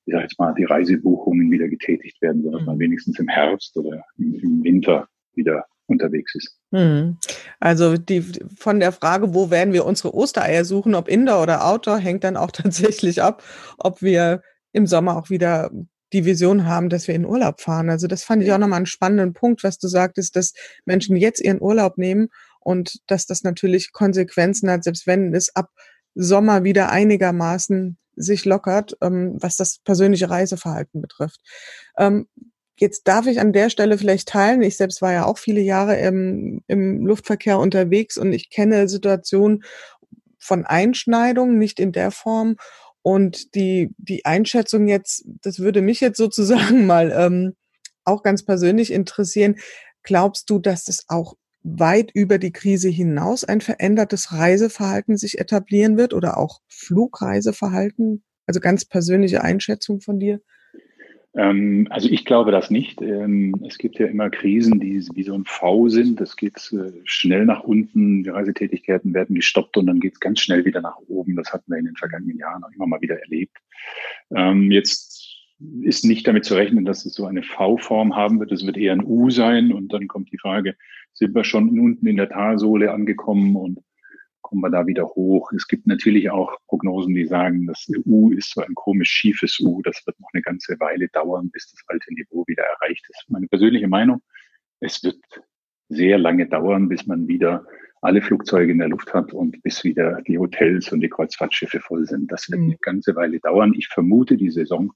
ich 0.05 0.13
sag 0.13 0.21
jetzt 0.23 0.39
mal, 0.39 0.53
die 0.53 0.65
Reisebuchungen 0.65 1.49
wieder 1.51 1.67
getätigt 1.67 2.21
werden, 2.21 2.43
sodass 2.43 2.61
mhm. 2.61 2.67
man 2.67 2.79
wenigstens 2.79 3.19
im 3.19 3.27
Herbst 3.27 3.75
oder 3.77 4.03
im, 4.17 4.35
im 4.35 4.63
Winter 4.63 5.07
wieder 5.33 5.65
unterwegs 5.87 6.35
ist. 6.35 6.57
Mhm. 6.71 7.17
Also 7.59 7.97
die 7.97 8.23
von 8.57 8.79
der 8.79 8.91
Frage, 8.91 9.33
wo 9.33 9.49
werden 9.49 9.73
wir 9.73 9.85
unsere 9.85 10.13
Ostereier 10.13 10.65
suchen, 10.65 10.95
ob 10.95 11.07
Indoor 11.07 11.41
oder 11.41 11.65
Outdoor, 11.65 11.97
hängt 11.97 12.23
dann 12.23 12.37
auch 12.37 12.51
tatsächlich 12.51 13.21
ab, 13.21 13.43
ob 13.77 14.01
wir 14.01 14.41
im 14.71 14.87
Sommer 14.87 15.17
auch 15.17 15.29
wieder 15.29 15.71
die 16.13 16.25
Vision 16.25 16.65
haben, 16.65 16.89
dass 16.89 17.07
wir 17.07 17.15
in 17.15 17.25
Urlaub 17.25 17.59
fahren. 17.59 17.89
Also 17.89 18.07
das 18.07 18.23
fand 18.23 18.43
ich 18.43 18.51
auch 18.51 18.59
nochmal 18.59 18.77
einen 18.77 18.85
spannenden 18.85 19.33
Punkt, 19.33 19.63
was 19.63 19.79
du 19.79 19.87
sagtest, 19.87 20.35
dass 20.35 20.53
Menschen 20.85 21.15
jetzt 21.15 21.41
ihren 21.41 21.61
Urlaub 21.61 21.97
nehmen 21.97 22.29
und 22.59 22.99
dass 23.07 23.25
das 23.25 23.43
natürlich 23.43 23.91
Konsequenzen 23.91 24.69
hat, 24.69 24.83
selbst 24.83 25.07
wenn 25.07 25.33
es 25.33 25.55
ab 25.55 25.69
Sommer 26.13 26.63
wieder 26.63 26.91
einigermaßen 26.91 27.97
sich 28.15 28.45
lockert, 28.45 28.97
ähm, 29.01 29.37
was 29.39 29.57
das 29.57 29.79
persönliche 29.79 30.29
Reiseverhalten 30.29 31.01
betrifft. 31.01 31.39
Ähm, 31.97 32.27
jetzt 32.77 33.07
darf 33.07 33.27
ich 33.27 33.39
an 33.39 33.53
der 33.53 33.69
Stelle 33.69 33.97
vielleicht 33.97 34.27
teilen. 34.29 34.61
Ich 34.61 34.77
selbst 34.77 35.01
war 35.01 35.13
ja 35.13 35.25
auch 35.25 35.37
viele 35.37 35.61
Jahre 35.61 35.97
im, 35.99 36.61
im 36.67 37.05
Luftverkehr 37.05 37.59
unterwegs 37.59 38.17
und 38.17 38.33
ich 38.33 38.49
kenne 38.49 38.87
Situationen 38.87 39.63
von 40.39 40.65
Einschneidungen, 40.65 41.57
nicht 41.57 41.79
in 41.79 41.91
der 41.91 42.11
Form 42.11 42.57
und 43.03 43.53
die, 43.53 43.93
die 43.97 44.25
Einschätzung 44.25 44.87
jetzt, 44.87 45.25
das 45.41 45.59
würde 45.59 45.81
mich 45.81 45.99
jetzt 45.99 46.17
sozusagen 46.17 46.85
mal 46.87 47.11
ähm, 47.15 47.55
auch 48.05 48.23
ganz 48.23 48.43
persönlich 48.43 48.91
interessieren. 48.91 49.57
Glaubst 50.03 50.49
du, 50.49 50.59
dass 50.59 50.87
es 50.87 51.05
auch 51.07 51.35
weit 51.63 52.11
über 52.13 52.37
die 52.37 52.51
Krise 52.51 52.89
hinaus 52.89 53.43
ein 53.43 53.61
verändertes 53.61 54.33
Reiseverhalten 54.33 55.17
sich 55.17 55.39
etablieren 55.39 55.97
wird 55.97 56.13
oder 56.13 56.37
auch 56.37 56.61
Flugreiseverhalten? 56.67 58.23
Also 58.45 58.59
ganz 58.59 58.85
persönliche 58.85 59.43
Einschätzung 59.43 60.01
von 60.01 60.19
dir? 60.19 60.41
Ähm, 61.35 61.87
also 61.89 62.09
ich 62.09 62.25
glaube 62.25 62.51
das 62.51 62.69
nicht. 62.69 63.01
Ähm, 63.01 63.55
es 63.67 63.77
gibt 63.77 63.97
ja 63.97 64.05
immer 64.05 64.29
Krisen, 64.29 64.79
die 64.79 65.03
wie 65.13 65.23
so 65.23 65.33
ein 65.33 65.45
V 65.45 65.89
sind. 65.89 66.21
Es 66.21 66.35
geht 66.35 66.71
äh, 66.73 66.91
schnell 67.05 67.45
nach 67.45 67.63
unten, 67.63 68.23
die 68.23 68.29
Reisetätigkeiten 68.29 69.13
werden 69.13 69.35
gestoppt 69.35 69.77
und 69.77 69.87
dann 69.87 69.99
geht 69.99 70.13
es 70.13 70.19
ganz 70.19 70.41
schnell 70.41 70.65
wieder 70.65 70.81
nach 70.81 70.97
oben. 71.07 71.35
Das 71.35 71.51
hatten 71.51 71.71
wir 71.71 71.79
in 71.79 71.85
den 71.85 71.95
vergangenen 71.95 72.37
Jahren 72.37 72.63
auch 72.63 72.71
immer 72.75 72.87
mal 72.87 73.01
wieder 73.01 73.19
erlebt. 73.19 73.57
Ähm, 74.35 74.71
jetzt 74.71 75.23
ist 75.81 76.03
nicht 76.03 76.27
damit 76.27 76.45
zu 76.45 76.55
rechnen, 76.55 76.85
dass 76.85 77.05
es 77.05 77.13
so 77.13 77.25
eine 77.25 77.41
V-Form 77.41 78.15
haben 78.15 78.39
wird. 78.39 78.51
Es 78.51 78.65
wird 78.65 78.77
eher 78.77 78.93
ein 78.93 79.05
U 79.05 79.29
sein 79.29 79.71
und 79.71 79.93
dann 79.93 80.07
kommt 80.07 80.31
die 80.31 80.37
Frage, 80.37 80.75
sind 81.13 81.35
wir 81.35 81.43
schon 81.43 81.79
unten 81.79 82.07
in 82.07 82.17
der 82.17 82.29
Talsohle 82.29 82.91
angekommen 82.91 83.55
und 83.55 83.79
kommen 84.41 84.61
wir 84.61 84.69
da 84.69 84.85
wieder 84.85 85.07
hoch. 85.07 85.51
Es 85.53 85.67
gibt 85.67 85.87
natürlich 85.87 86.29
auch 86.29 86.55
Prognosen, 86.67 87.15
die 87.15 87.25
sagen, 87.25 87.65
das 87.65 87.87
U 88.05 88.31
ist 88.31 88.51
so 88.53 88.61
ein 88.61 88.75
komisch 88.75 89.09
schiefes 89.09 89.59
U. 89.59 89.81
Das 89.81 90.05
wird 90.05 90.19
noch 90.19 90.29
eine 90.33 90.43
ganze 90.43 90.79
Weile 90.79 91.07
dauern, 91.09 91.49
bis 91.51 91.71
das 91.71 91.81
alte 91.87 92.13
Niveau 92.13 92.43
wieder 92.47 92.63
erreicht 92.63 93.05
ist. 93.09 93.25
Meine 93.29 93.47
persönliche 93.47 93.87
Meinung, 93.87 94.21
es 94.79 95.03
wird 95.03 95.19
sehr 95.89 96.17
lange 96.17 96.47
dauern, 96.47 96.87
bis 96.89 97.07
man 97.07 97.27
wieder 97.27 97.65
alle 98.01 98.21
Flugzeuge 98.21 98.71
in 98.71 98.79
der 98.79 98.89
Luft 98.89 99.13
hat 99.13 99.33
und 99.33 99.61
bis 99.63 99.83
wieder 99.83 100.21
die 100.27 100.37
Hotels 100.37 100.91
und 100.91 100.99
die 100.99 101.09
Kreuzfahrtschiffe 101.09 101.79
voll 101.79 102.05
sind. 102.05 102.31
Das 102.31 102.49
wird 102.49 102.59
mhm. 102.59 102.67
eine 102.67 102.77
ganze 102.81 103.15
Weile 103.15 103.39
dauern. 103.39 103.73
Ich 103.75 103.87
vermute, 103.87 104.35
die 104.35 104.51
Saison, 104.51 104.91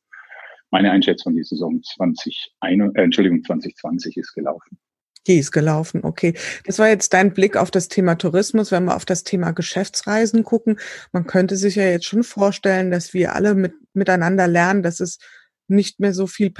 meine 0.71 0.91
Einschätzung, 0.91 1.36
die 1.36 1.43
Saison 1.43 1.82
20, 1.82 2.53
äh, 2.62 2.89
Entschuldigung, 2.95 3.43
2020 3.43 4.17
ist 4.17 4.34
gelaufen. 4.34 4.77
Die 5.27 5.37
ist 5.37 5.51
gelaufen, 5.51 6.01
okay. 6.03 6.33
Das 6.65 6.79
war 6.79 6.87
jetzt 6.87 7.13
dein 7.13 7.33
Blick 7.33 7.57
auf 7.57 7.69
das 7.69 7.89
Thema 7.89 8.15
Tourismus. 8.15 8.71
Wenn 8.71 8.85
wir 8.85 8.95
auf 8.95 9.05
das 9.05 9.23
Thema 9.23 9.51
Geschäftsreisen 9.51 10.43
gucken, 10.43 10.79
man 11.11 11.27
könnte 11.27 11.57
sich 11.57 11.75
ja 11.75 11.83
jetzt 11.83 12.05
schon 12.05 12.23
vorstellen, 12.23 12.91
dass 12.91 13.13
wir 13.13 13.35
alle 13.35 13.53
mit, 13.53 13.73
miteinander 13.93 14.47
lernen, 14.47 14.83
dass 14.83 14.99
es 14.99 15.19
nicht 15.67 15.99
mehr 15.99 16.13
so 16.13 16.27
viel, 16.27 16.53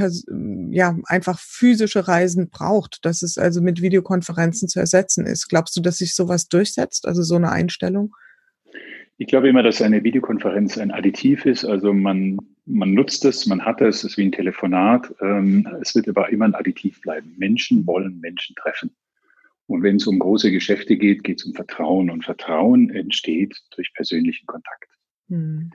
ja, 0.71 0.97
einfach 1.06 1.39
physische 1.39 2.08
Reisen 2.08 2.49
braucht, 2.49 3.06
dass 3.06 3.21
es 3.21 3.38
also 3.38 3.62
mit 3.62 3.82
Videokonferenzen 3.82 4.67
zu 4.67 4.80
ersetzen 4.80 5.25
ist. 5.25 5.47
Glaubst 5.47 5.77
du, 5.77 5.82
dass 5.82 5.97
sich 5.97 6.13
sowas 6.13 6.49
durchsetzt, 6.49 7.08
also 7.08 7.23
so 7.23 7.36
eine 7.36 7.51
Einstellung? 7.51 8.13
Ich 9.17 9.27
glaube 9.27 9.47
immer, 9.47 9.63
dass 9.63 9.82
eine 9.82 10.03
Videokonferenz 10.03 10.77
ein 10.77 10.91
Additiv 10.91 11.45
ist. 11.45 11.63
Also 11.63 11.93
man, 11.93 12.38
man 12.67 12.93
nutzt 12.93 13.25
es, 13.25 13.45
man 13.47 13.63
hat 13.63 13.82
es, 13.82 13.97
es 13.97 14.03
ist 14.03 14.17
wie 14.17 14.25
ein 14.25 14.32
Telefonat. 14.32 15.13
Ähm, 15.21 15.67
es 15.82 15.95
wird 15.95 16.08
aber 16.08 16.30
immer 16.30 16.45
ein 16.45 16.56
Additiv 16.56 17.01
bleiben. 17.01 17.34
Menschen 17.38 17.88
wollen 17.88 18.19
Menschen 18.19 18.56
treffen. 18.56 18.95
Und 19.67 19.84
wenn 19.84 19.97
es 19.97 20.08
um 20.08 20.19
große 20.19 20.51
Geschäfte 20.51 20.97
geht, 20.97 21.23
geht 21.23 21.39
es 21.39 21.45
um 21.45 21.53
Vertrauen. 21.53 22.10
Und 22.10 22.25
Vertrauen 22.25 22.89
entsteht 22.89 23.58
durch 23.75 23.93
persönlichen 23.93 24.45
Kontakt. 24.45 24.89
Mhm. 25.27 25.71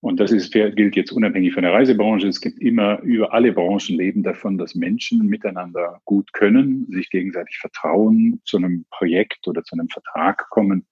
Und 0.00 0.20
das 0.20 0.30
ist, 0.30 0.52
gilt 0.52 0.94
jetzt 0.94 1.10
unabhängig 1.10 1.54
von 1.54 1.64
der 1.64 1.72
Reisebranche. 1.72 2.28
Es 2.28 2.40
gibt 2.40 2.60
immer, 2.60 3.00
über 3.00 3.32
alle 3.32 3.52
Branchen 3.52 3.96
leben 3.96 4.22
davon, 4.22 4.56
dass 4.56 4.74
Menschen 4.74 5.26
miteinander 5.26 6.00
gut 6.04 6.32
können, 6.32 6.86
sich 6.90 7.10
gegenseitig 7.10 7.58
vertrauen, 7.58 8.40
zu 8.44 8.58
einem 8.58 8.84
Projekt 8.90 9.48
oder 9.48 9.64
zu 9.64 9.74
einem 9.74 9.88
Vertrag 9.88 10.48
kommen 10.50 10.86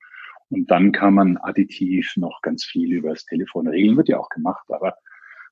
und 0.55 0.71
dann 0.71 0.93
kann 0.93 1.15
man 1.15 1.37
additiv 1.39 2.17
noch 2.17 2.41
ganz 2.43 2.65
viel 2.65 2.93
über 2.93 3.11
das 3.11 3.25
Telefon 3.25 3.67
regeln, 3.67 3.97
wird 3.97 4.09
ja 4.09 4.19
auch 4.19 4.29
gemacht, 4.29 4.65
aber 4.69 4.97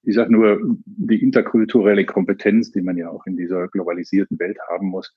ich 0.02 0.14
sage 0.14 0.32
nur, 0.32 0.60
die 0.84 1.22
interkulturelle 1.22 2.04
Kompetenz, 2.04 2.72
die 2.72 2.82
man 2.82 2.96
ja 2.96 3.08
auch 3.08 3.26
in 3.26 3.36
dieser 3.36 3.68
globalisierten 3.68 4.38
Welt 4.38 4.58
haben 4.68 4.88
muss, 4.88 5.14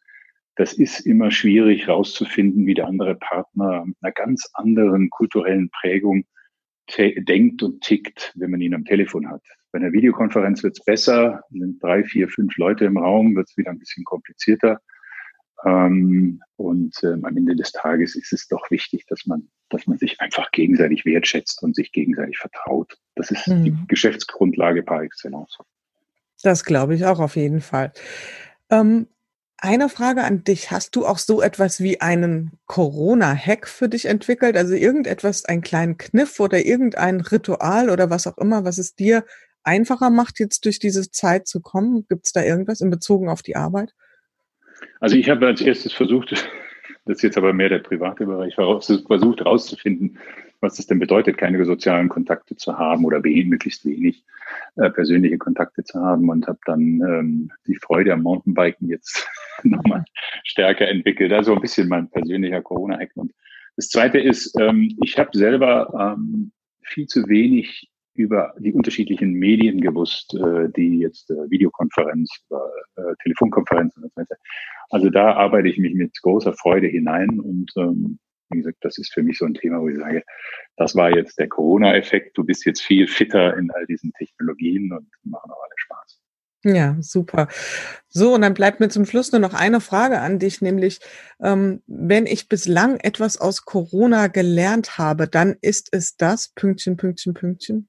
das 0.56 0.74
ist 0.74 1.02
immer 1.02 1.32
schwierig 1.32 1.88
herauszufinden, 1.88 2.66
wie 2.66 2.76
der 2.76 2.88
andere 2.88 3.16
Partner 3.16 3.84
mit 3.86 3.98
einer 4.02 4.14
ganz 4.14 4.50
anderen 4.54 5.10
kulturellen 5.10 5.70
Prägung 5.70 6.26
denkt 6.98 7.64
und 7.64 7.82
tickt, 7.82 8.32
wenn 8.36 8.52
man 8.52 8.62
ihn 8.62 8.74
am 8.74 8.86
Telefon 8.86 9.30
hat. 9.30 9.42
Bei 9.72 9.80
einer 9.80 9.92
Videokonferenz 9.92 10.64
wird 10.64 10.78
es 10.78 10.86
besser, 10.86 11.42
sind 11.50 11.82
drei, 11.84 12.04
vier, 12.04 12.30
fünf 12.30 12.56
Leute 12.58 12.86
im 12.86 12.98
Raum, 12.98 13.36
wird 13.36 13.50
es 13.50 13.58
wieder 13.58 13.72
ein 13.72 13.80
bisschen 13.80 14.06
komplizierter. 14.06 14.80
Ähm, 15.64 16.42
und 16.58 16.96
ähm, 17.04 17.26
am 17.26 17.38
Ende 17.38 17.56
des 17.56 17.72
Tages 17.72 18.16
ist 18.16 18.34
es 18.34 18.48
doch 18.48 18.70
wichtig, 18.72 19.06
dass 19.08 19.26
man, 19.26 19.48
dass 19.70 19.88
man 19.88 19.98
sich 19.98 20.20
einfach 20.20 20.52
gegenseitig 20.52 21.06
wertschätzt 21.06 21.64
und 21.64 21.76
sich 21.76 21.92
gegenseitig 21.92 22.38
vertraut. 22.38 22.98
Das 23.16 23.32
ist 23.32 23.48
mhm. 23.48 23.64
die 23.64 23.78
Geschäftsgrundlage 23.88 24.84
par 24.84 25.02
excellence. 25.02 25.58
Das 26.44 26.66
glaube 26.66 26.96
ich 26.96 27.06
auch 27.06 27.20
auf 27.20 27.36
jeden 27.36 27.62
Fall. 27.62 27.94
Ähm, 28.70 29.08
eine 29.58 29.90
Frage 29.90 30.24
an 30.24 30.44
dich. 30.44 30.70
Hast 30.70 30.96
du 30.96 31.06
auch 31.06 31.18
so 31.18 31.42
etwas 31.42 31.80
wie 31.82 32.02
einen 32.02 32.60
Corona-Hack 32.68 33.68
für 33.68 33.88
dich 33.88 34.06
entwickelt? 34.06 34.58
Also 34.58 34.74
irgendetwas, 34.74 35.46
einen 35.46 35.62
kleinen 35.62 35.98
Kniff 35.98 36.40
oder 36.40 36.66
irgendein 36.66 37.22
Ritual 37.22 37.90
oder 37.90 38.10
was 38.10 38.28
auch 38.28 38.38
immer, 38.38 38.66
was 38.66 38.78
es 38.78 38.96
dir 38.96 39.26
einfacher 39.64 40.10
macht, 40.10 40.40
jetzt 40.40 40.66
durch 40.66 40.80
diese 40.80 41.10
Zeit 41.10 41.48
zu 41.48 41.62
kommen? 41.62 42.06
Gibt 42.08 42.28
es 42.28 42.34
da 42.34 42.44
irgendwas 42.44 42.82
in 42.82 42.90
Bezug 42.90 43.28
auf 43.28 43.42
die 43.42 43.56
Arbeit? 43.56 43.94
Also 45.00 45.16
ich 45.16 45.30
habe 45.30 45.48
als 45.48 45.62
erstes 45.62 45.94
versucht, 45.94 46.32
das 47.06 47.18
ist 47.18 47.22
jetzt 47.24 47.38
aber 47.38 47.54
mehr 47.54 47.70
der 47.70 47.80
private 47.80 48.26
Bereich, 48.26 48.56
versucht 48.56 49.40
herauszufinden, 49.40 50.18
was 50.62 50.80
es 50.80 50.88
denn 50.88 51.00
bedeutet, 51.00 51.38
keine 51.38 51.64
sozialen 51.66 52.10
Kontakte 52.10 52.56
zu 52.56 52.78
haben 52.78 53.06
oder 53.06 53.22
möglichst 53.22 53.86
wenig 53.86 54.24
äh, 54.78 54.90
persönliche 54.90 55.38
Kontakte 55.38 55.84
zu 55.84 56.00
haben 56.00 56.30
und 56.30 56.48
habe 56.48 56.60
dann 56.66 56.82
ähm, 56.82 57.52
die 57.68 57.76
Freude 57.76 58.14
am 58.14 58.24
Mountainbiken 58.24 58.88
jetzt 58.90 59.28
nochmal 59.64 60.06
stärker 60.44 60.88
entwickelt. 60.88 61.32
Also 61.34 61.54
ein 61.54 61.62
bisschen 61.62 61.88
mein 61.88 62.10
persönlicher 62.10 62.62
Corona-Hack. 62.62 63.12
Und 63.16 63.34
das 63.76 63.90
Zweite 63.90 64.20
ist, 64.20 64.60
ähm, 64.60 64.98
ich 65.04 65.20
habe 65.20 65.38
selber 65.38 66.16
ähm, 66.18 66.52
viel 66.82 67.08
zu 67.08 67.28
wenig 67.28 67.90
über 68.16 68.54
die 68.58 68.74
unterschiedlichen 68.74 69.34
Medien 69.34 69.82
gewusst, 69.82 70.34
äh, 70.34 70.70
die 70.76 71.00
jetzt 71.00 71.30
äh, 71.30 71.50
Videokonferenz 71.50 72.30
oder 72.50 72.72
äh, 72.96 73.14
Telefonkonferenz 73.24 73.96
und 73.98 74.04
so 74.04 74.10
weiter. 74.16 74.36
Also 74.90 75.10
da 75.10 75.34
arbeite 75.34 75.68
ich 75.68 75.78
mich 75.78 75.94
mit 75.94 76.20
großer 76.22 76.54
Freude 76.54 76.88
hinein 76.88 77.40
und 77.40 77.72
ähm, 77.78 78.20
wie 78.50 78.58
gesagt, 78.58 78.78
das 78.82 78.98
ist 78.98 79.14
für 79.14 79.24
mich 79.24 79.38
so 79.38 79.46
ein 79.46 79.54
Thema, 79.54 79.82
wo 79.82 79.90
ich 79.90 79.98
sage, 79.98 80.24
das 80.78 80.96
war 80.96 81.16
jetzt 81.16 81.40
der 81.40 81.50
Corona-Effekt. 81.50 82.38
Du 82.38 82.44
bist 82.44 82.66
jetzt 82.66 82.82
viel 82.82 83.08
fitter 83.08 83.58
in 83.58 83.72
all 83.72 83.86
diesen 83.88 84.12
Technologien 84.14 84.92
und 84.94 85.08
machen 85.24 85.52
auch 85.52 85.64
alle 85.64 85.74
Spaß. 85.78 86.22
Ja, 86.64 86.98
super. 87.00 87.48
So, 88.08 88.34
und 88.34 88.42
dann 88.42 88.56
bleibt 88.56 88.80
mir 88.80 88.90
zum 88.90 89.06
Schluss 89.06 89.32
nur 89.32 89.42
noch 89.42 89.54
eine 89.54 89.82
Frage 89.82 90.20
an 90.20 90.40
dich, 90.40 90.62
nämlich, 90.62 91.00
ähm, 91.40 91.84
wenn 91.86 92.26
ich 92.26 92.50
bislang 92.50 92.98
etwas 92.98 93.38
aus 93.38 93.66
Corona 93.66 94.28
gelernt 94.28 94.98
habe, 94.98 95.28
dann 95.28 95.56
ist 95.62 95.90
es 95.92 96.18
das, 96.18 96.50
Pünktchen, 96.50 96.98
Pünktchen, 96.98 97.36
Pünktchen? 97.36 97.88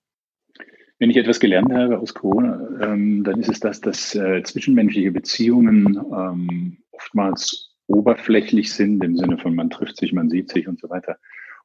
Wenn 0.99 1.11
ich 1.11 1.17
etwas 1.17 1.41
gelernt 1.41 1.73
habe 1.73 1.99
aus 1.99 2.15
Corona, 2.15 2.69
ähm, 2.81 3.23
dann 3.23 3.39
ist 3.39 3.51
es 3.51 3.61
das, 3.61 3.81
dass 3.81 4.15
äh, 4.15 4.43
zwischenmenschliche 4.43 5.13
Beziehungen 5.13 5.97
ähm, 5.97 6.79
oftmals 6.93 7.75
oberflächlich 7.87 8.73
sind, 8.73 9.05
im 9.05 9.17
Sinne 9.17 9.39
von 9.39 9.55
man 9.55 9.71
trifft 9.71 9.99
sich, 9.99 10.13
man 10.13 10.31
sieht 10.31 10.51
sich 10.51 10.67
und 10.67 10.81
so 10.81 10.89
weiter. 10.89 11.19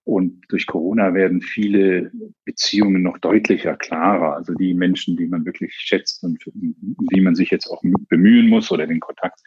Und 0.03 0.43
durch 0.49 0.65
Corona 0.65 1.13
werden 1.13 1.41
viele 1.41 2.11
Beziehungen 2.43 3.03
noch 3.03 3.19
deutlicher, 3.19 3.77
klarer. 3.77 4.35
Also 4.35 4.53
die 4.55 4.73
Menschen, 4.73 5.15
die 5.15 5.27
man 5.27 5.45
wirklich 5.45 5.73
schätzt 5.73 6.23
und 6.23 6.43
die 6.53 7.21
man 7.21 7.35
sich 7.35 7.51
jetzt 7.51 7.67
auch 7.67 7.81
bemühen 8.09 8.47
muss 8.47 8.71
oder 8.71 8.87
den 8.87 8.99
Kontakt, 8.99 9.39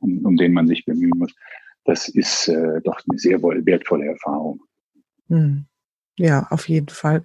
um, 0.00 0.24
um 0.24 0.36
den 0.36 0.52
man 0.52 0.66
sich 0.66 0.84
bemühen 0.84 1.18
muss, 1.18 1.34
das 1.84 2.08
ist 2.08 2.48
äh, 2.48 2.80
doch 2.84 3.00
eine 3.08 3.18
sehr 3.18 3.42
wertvolle 3.42 4.06
Erfahrung. 4.06 4.60
Hm. 5.28 5.64
Ja, 6.18 6.46
auf 6.50 6.68
jeden 6.68 6.90
Fall. 6.90 7.24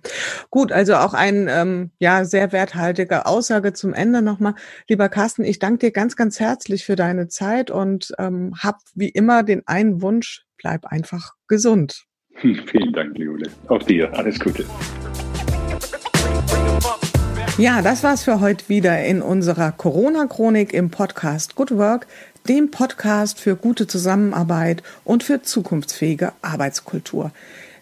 Gut, 0.50 0.72
also 0.72 0.96
auch 0.96 1.14
ein 1.14 1.48
ähm, 1.50 1.92
ja 2.00 2.24
sehr 2.24 2.52
werthaltige 2.54 3.26
Aussage 3.26 3.74
zum 3.74 3.94
Ende 3.94 4.22
nochmal. 4.22 4.56
Lieber 4.88 5.10
Carsten, 5.10 5.44
ich 5.44 5.60
danke 5.60 5.88
dir 5.88 5.92
ganz, 5.92 6.16
ganz 6.16 6.40
herzlich 6.40 6.86
für 6.86 6.96
deine 6.96 7.28
Zeit 7.28 7.70
und 7.70 8.14
ähm, 8.18 8.54
hab 8.58 8.80
wie 8.96 9.10
immer 9.10 9.44
den 9.44 9.68
einen 9.68 10.02
Wunsch, 10.02 10.46
bleib 10.58 10.86
einfach 10.86 11.34
gesund. 11.48 12.06
Hm, 12.36 12.62
vielen 12.66 12.94
Dank, 12.94 13.18
Jule. 13.18 13.50
Auch 13.68 13.84
dir. 13.84 14.14
Alles 14.18 14.40
Gute. 14.40 14.64
Ja, 17.58 17.82
das 17.82 18.04
war's 18.04 18.24
für 18.24 18.40
heute 18.40 18.70
wieder 18.70 19.04
in 19.04 19.22
unserer 19.22 19.72
Corona-Chronik 19.72 20.74
im 20.74 20.92
Podcast 20.92 21.56
Good 21.56 21.72
Work, 21.72 22.06
dem 22.48 22.70
Podcast 22.70 23.40
für 23.40 23.56
gute 23.56 23.88
Zusammenarbeit 23.88 24.84
und 25.04 25.24
für 25.24 25.42
zukunftsfähige 25.42 26.34
Arbeitskultur. 26.44 27.32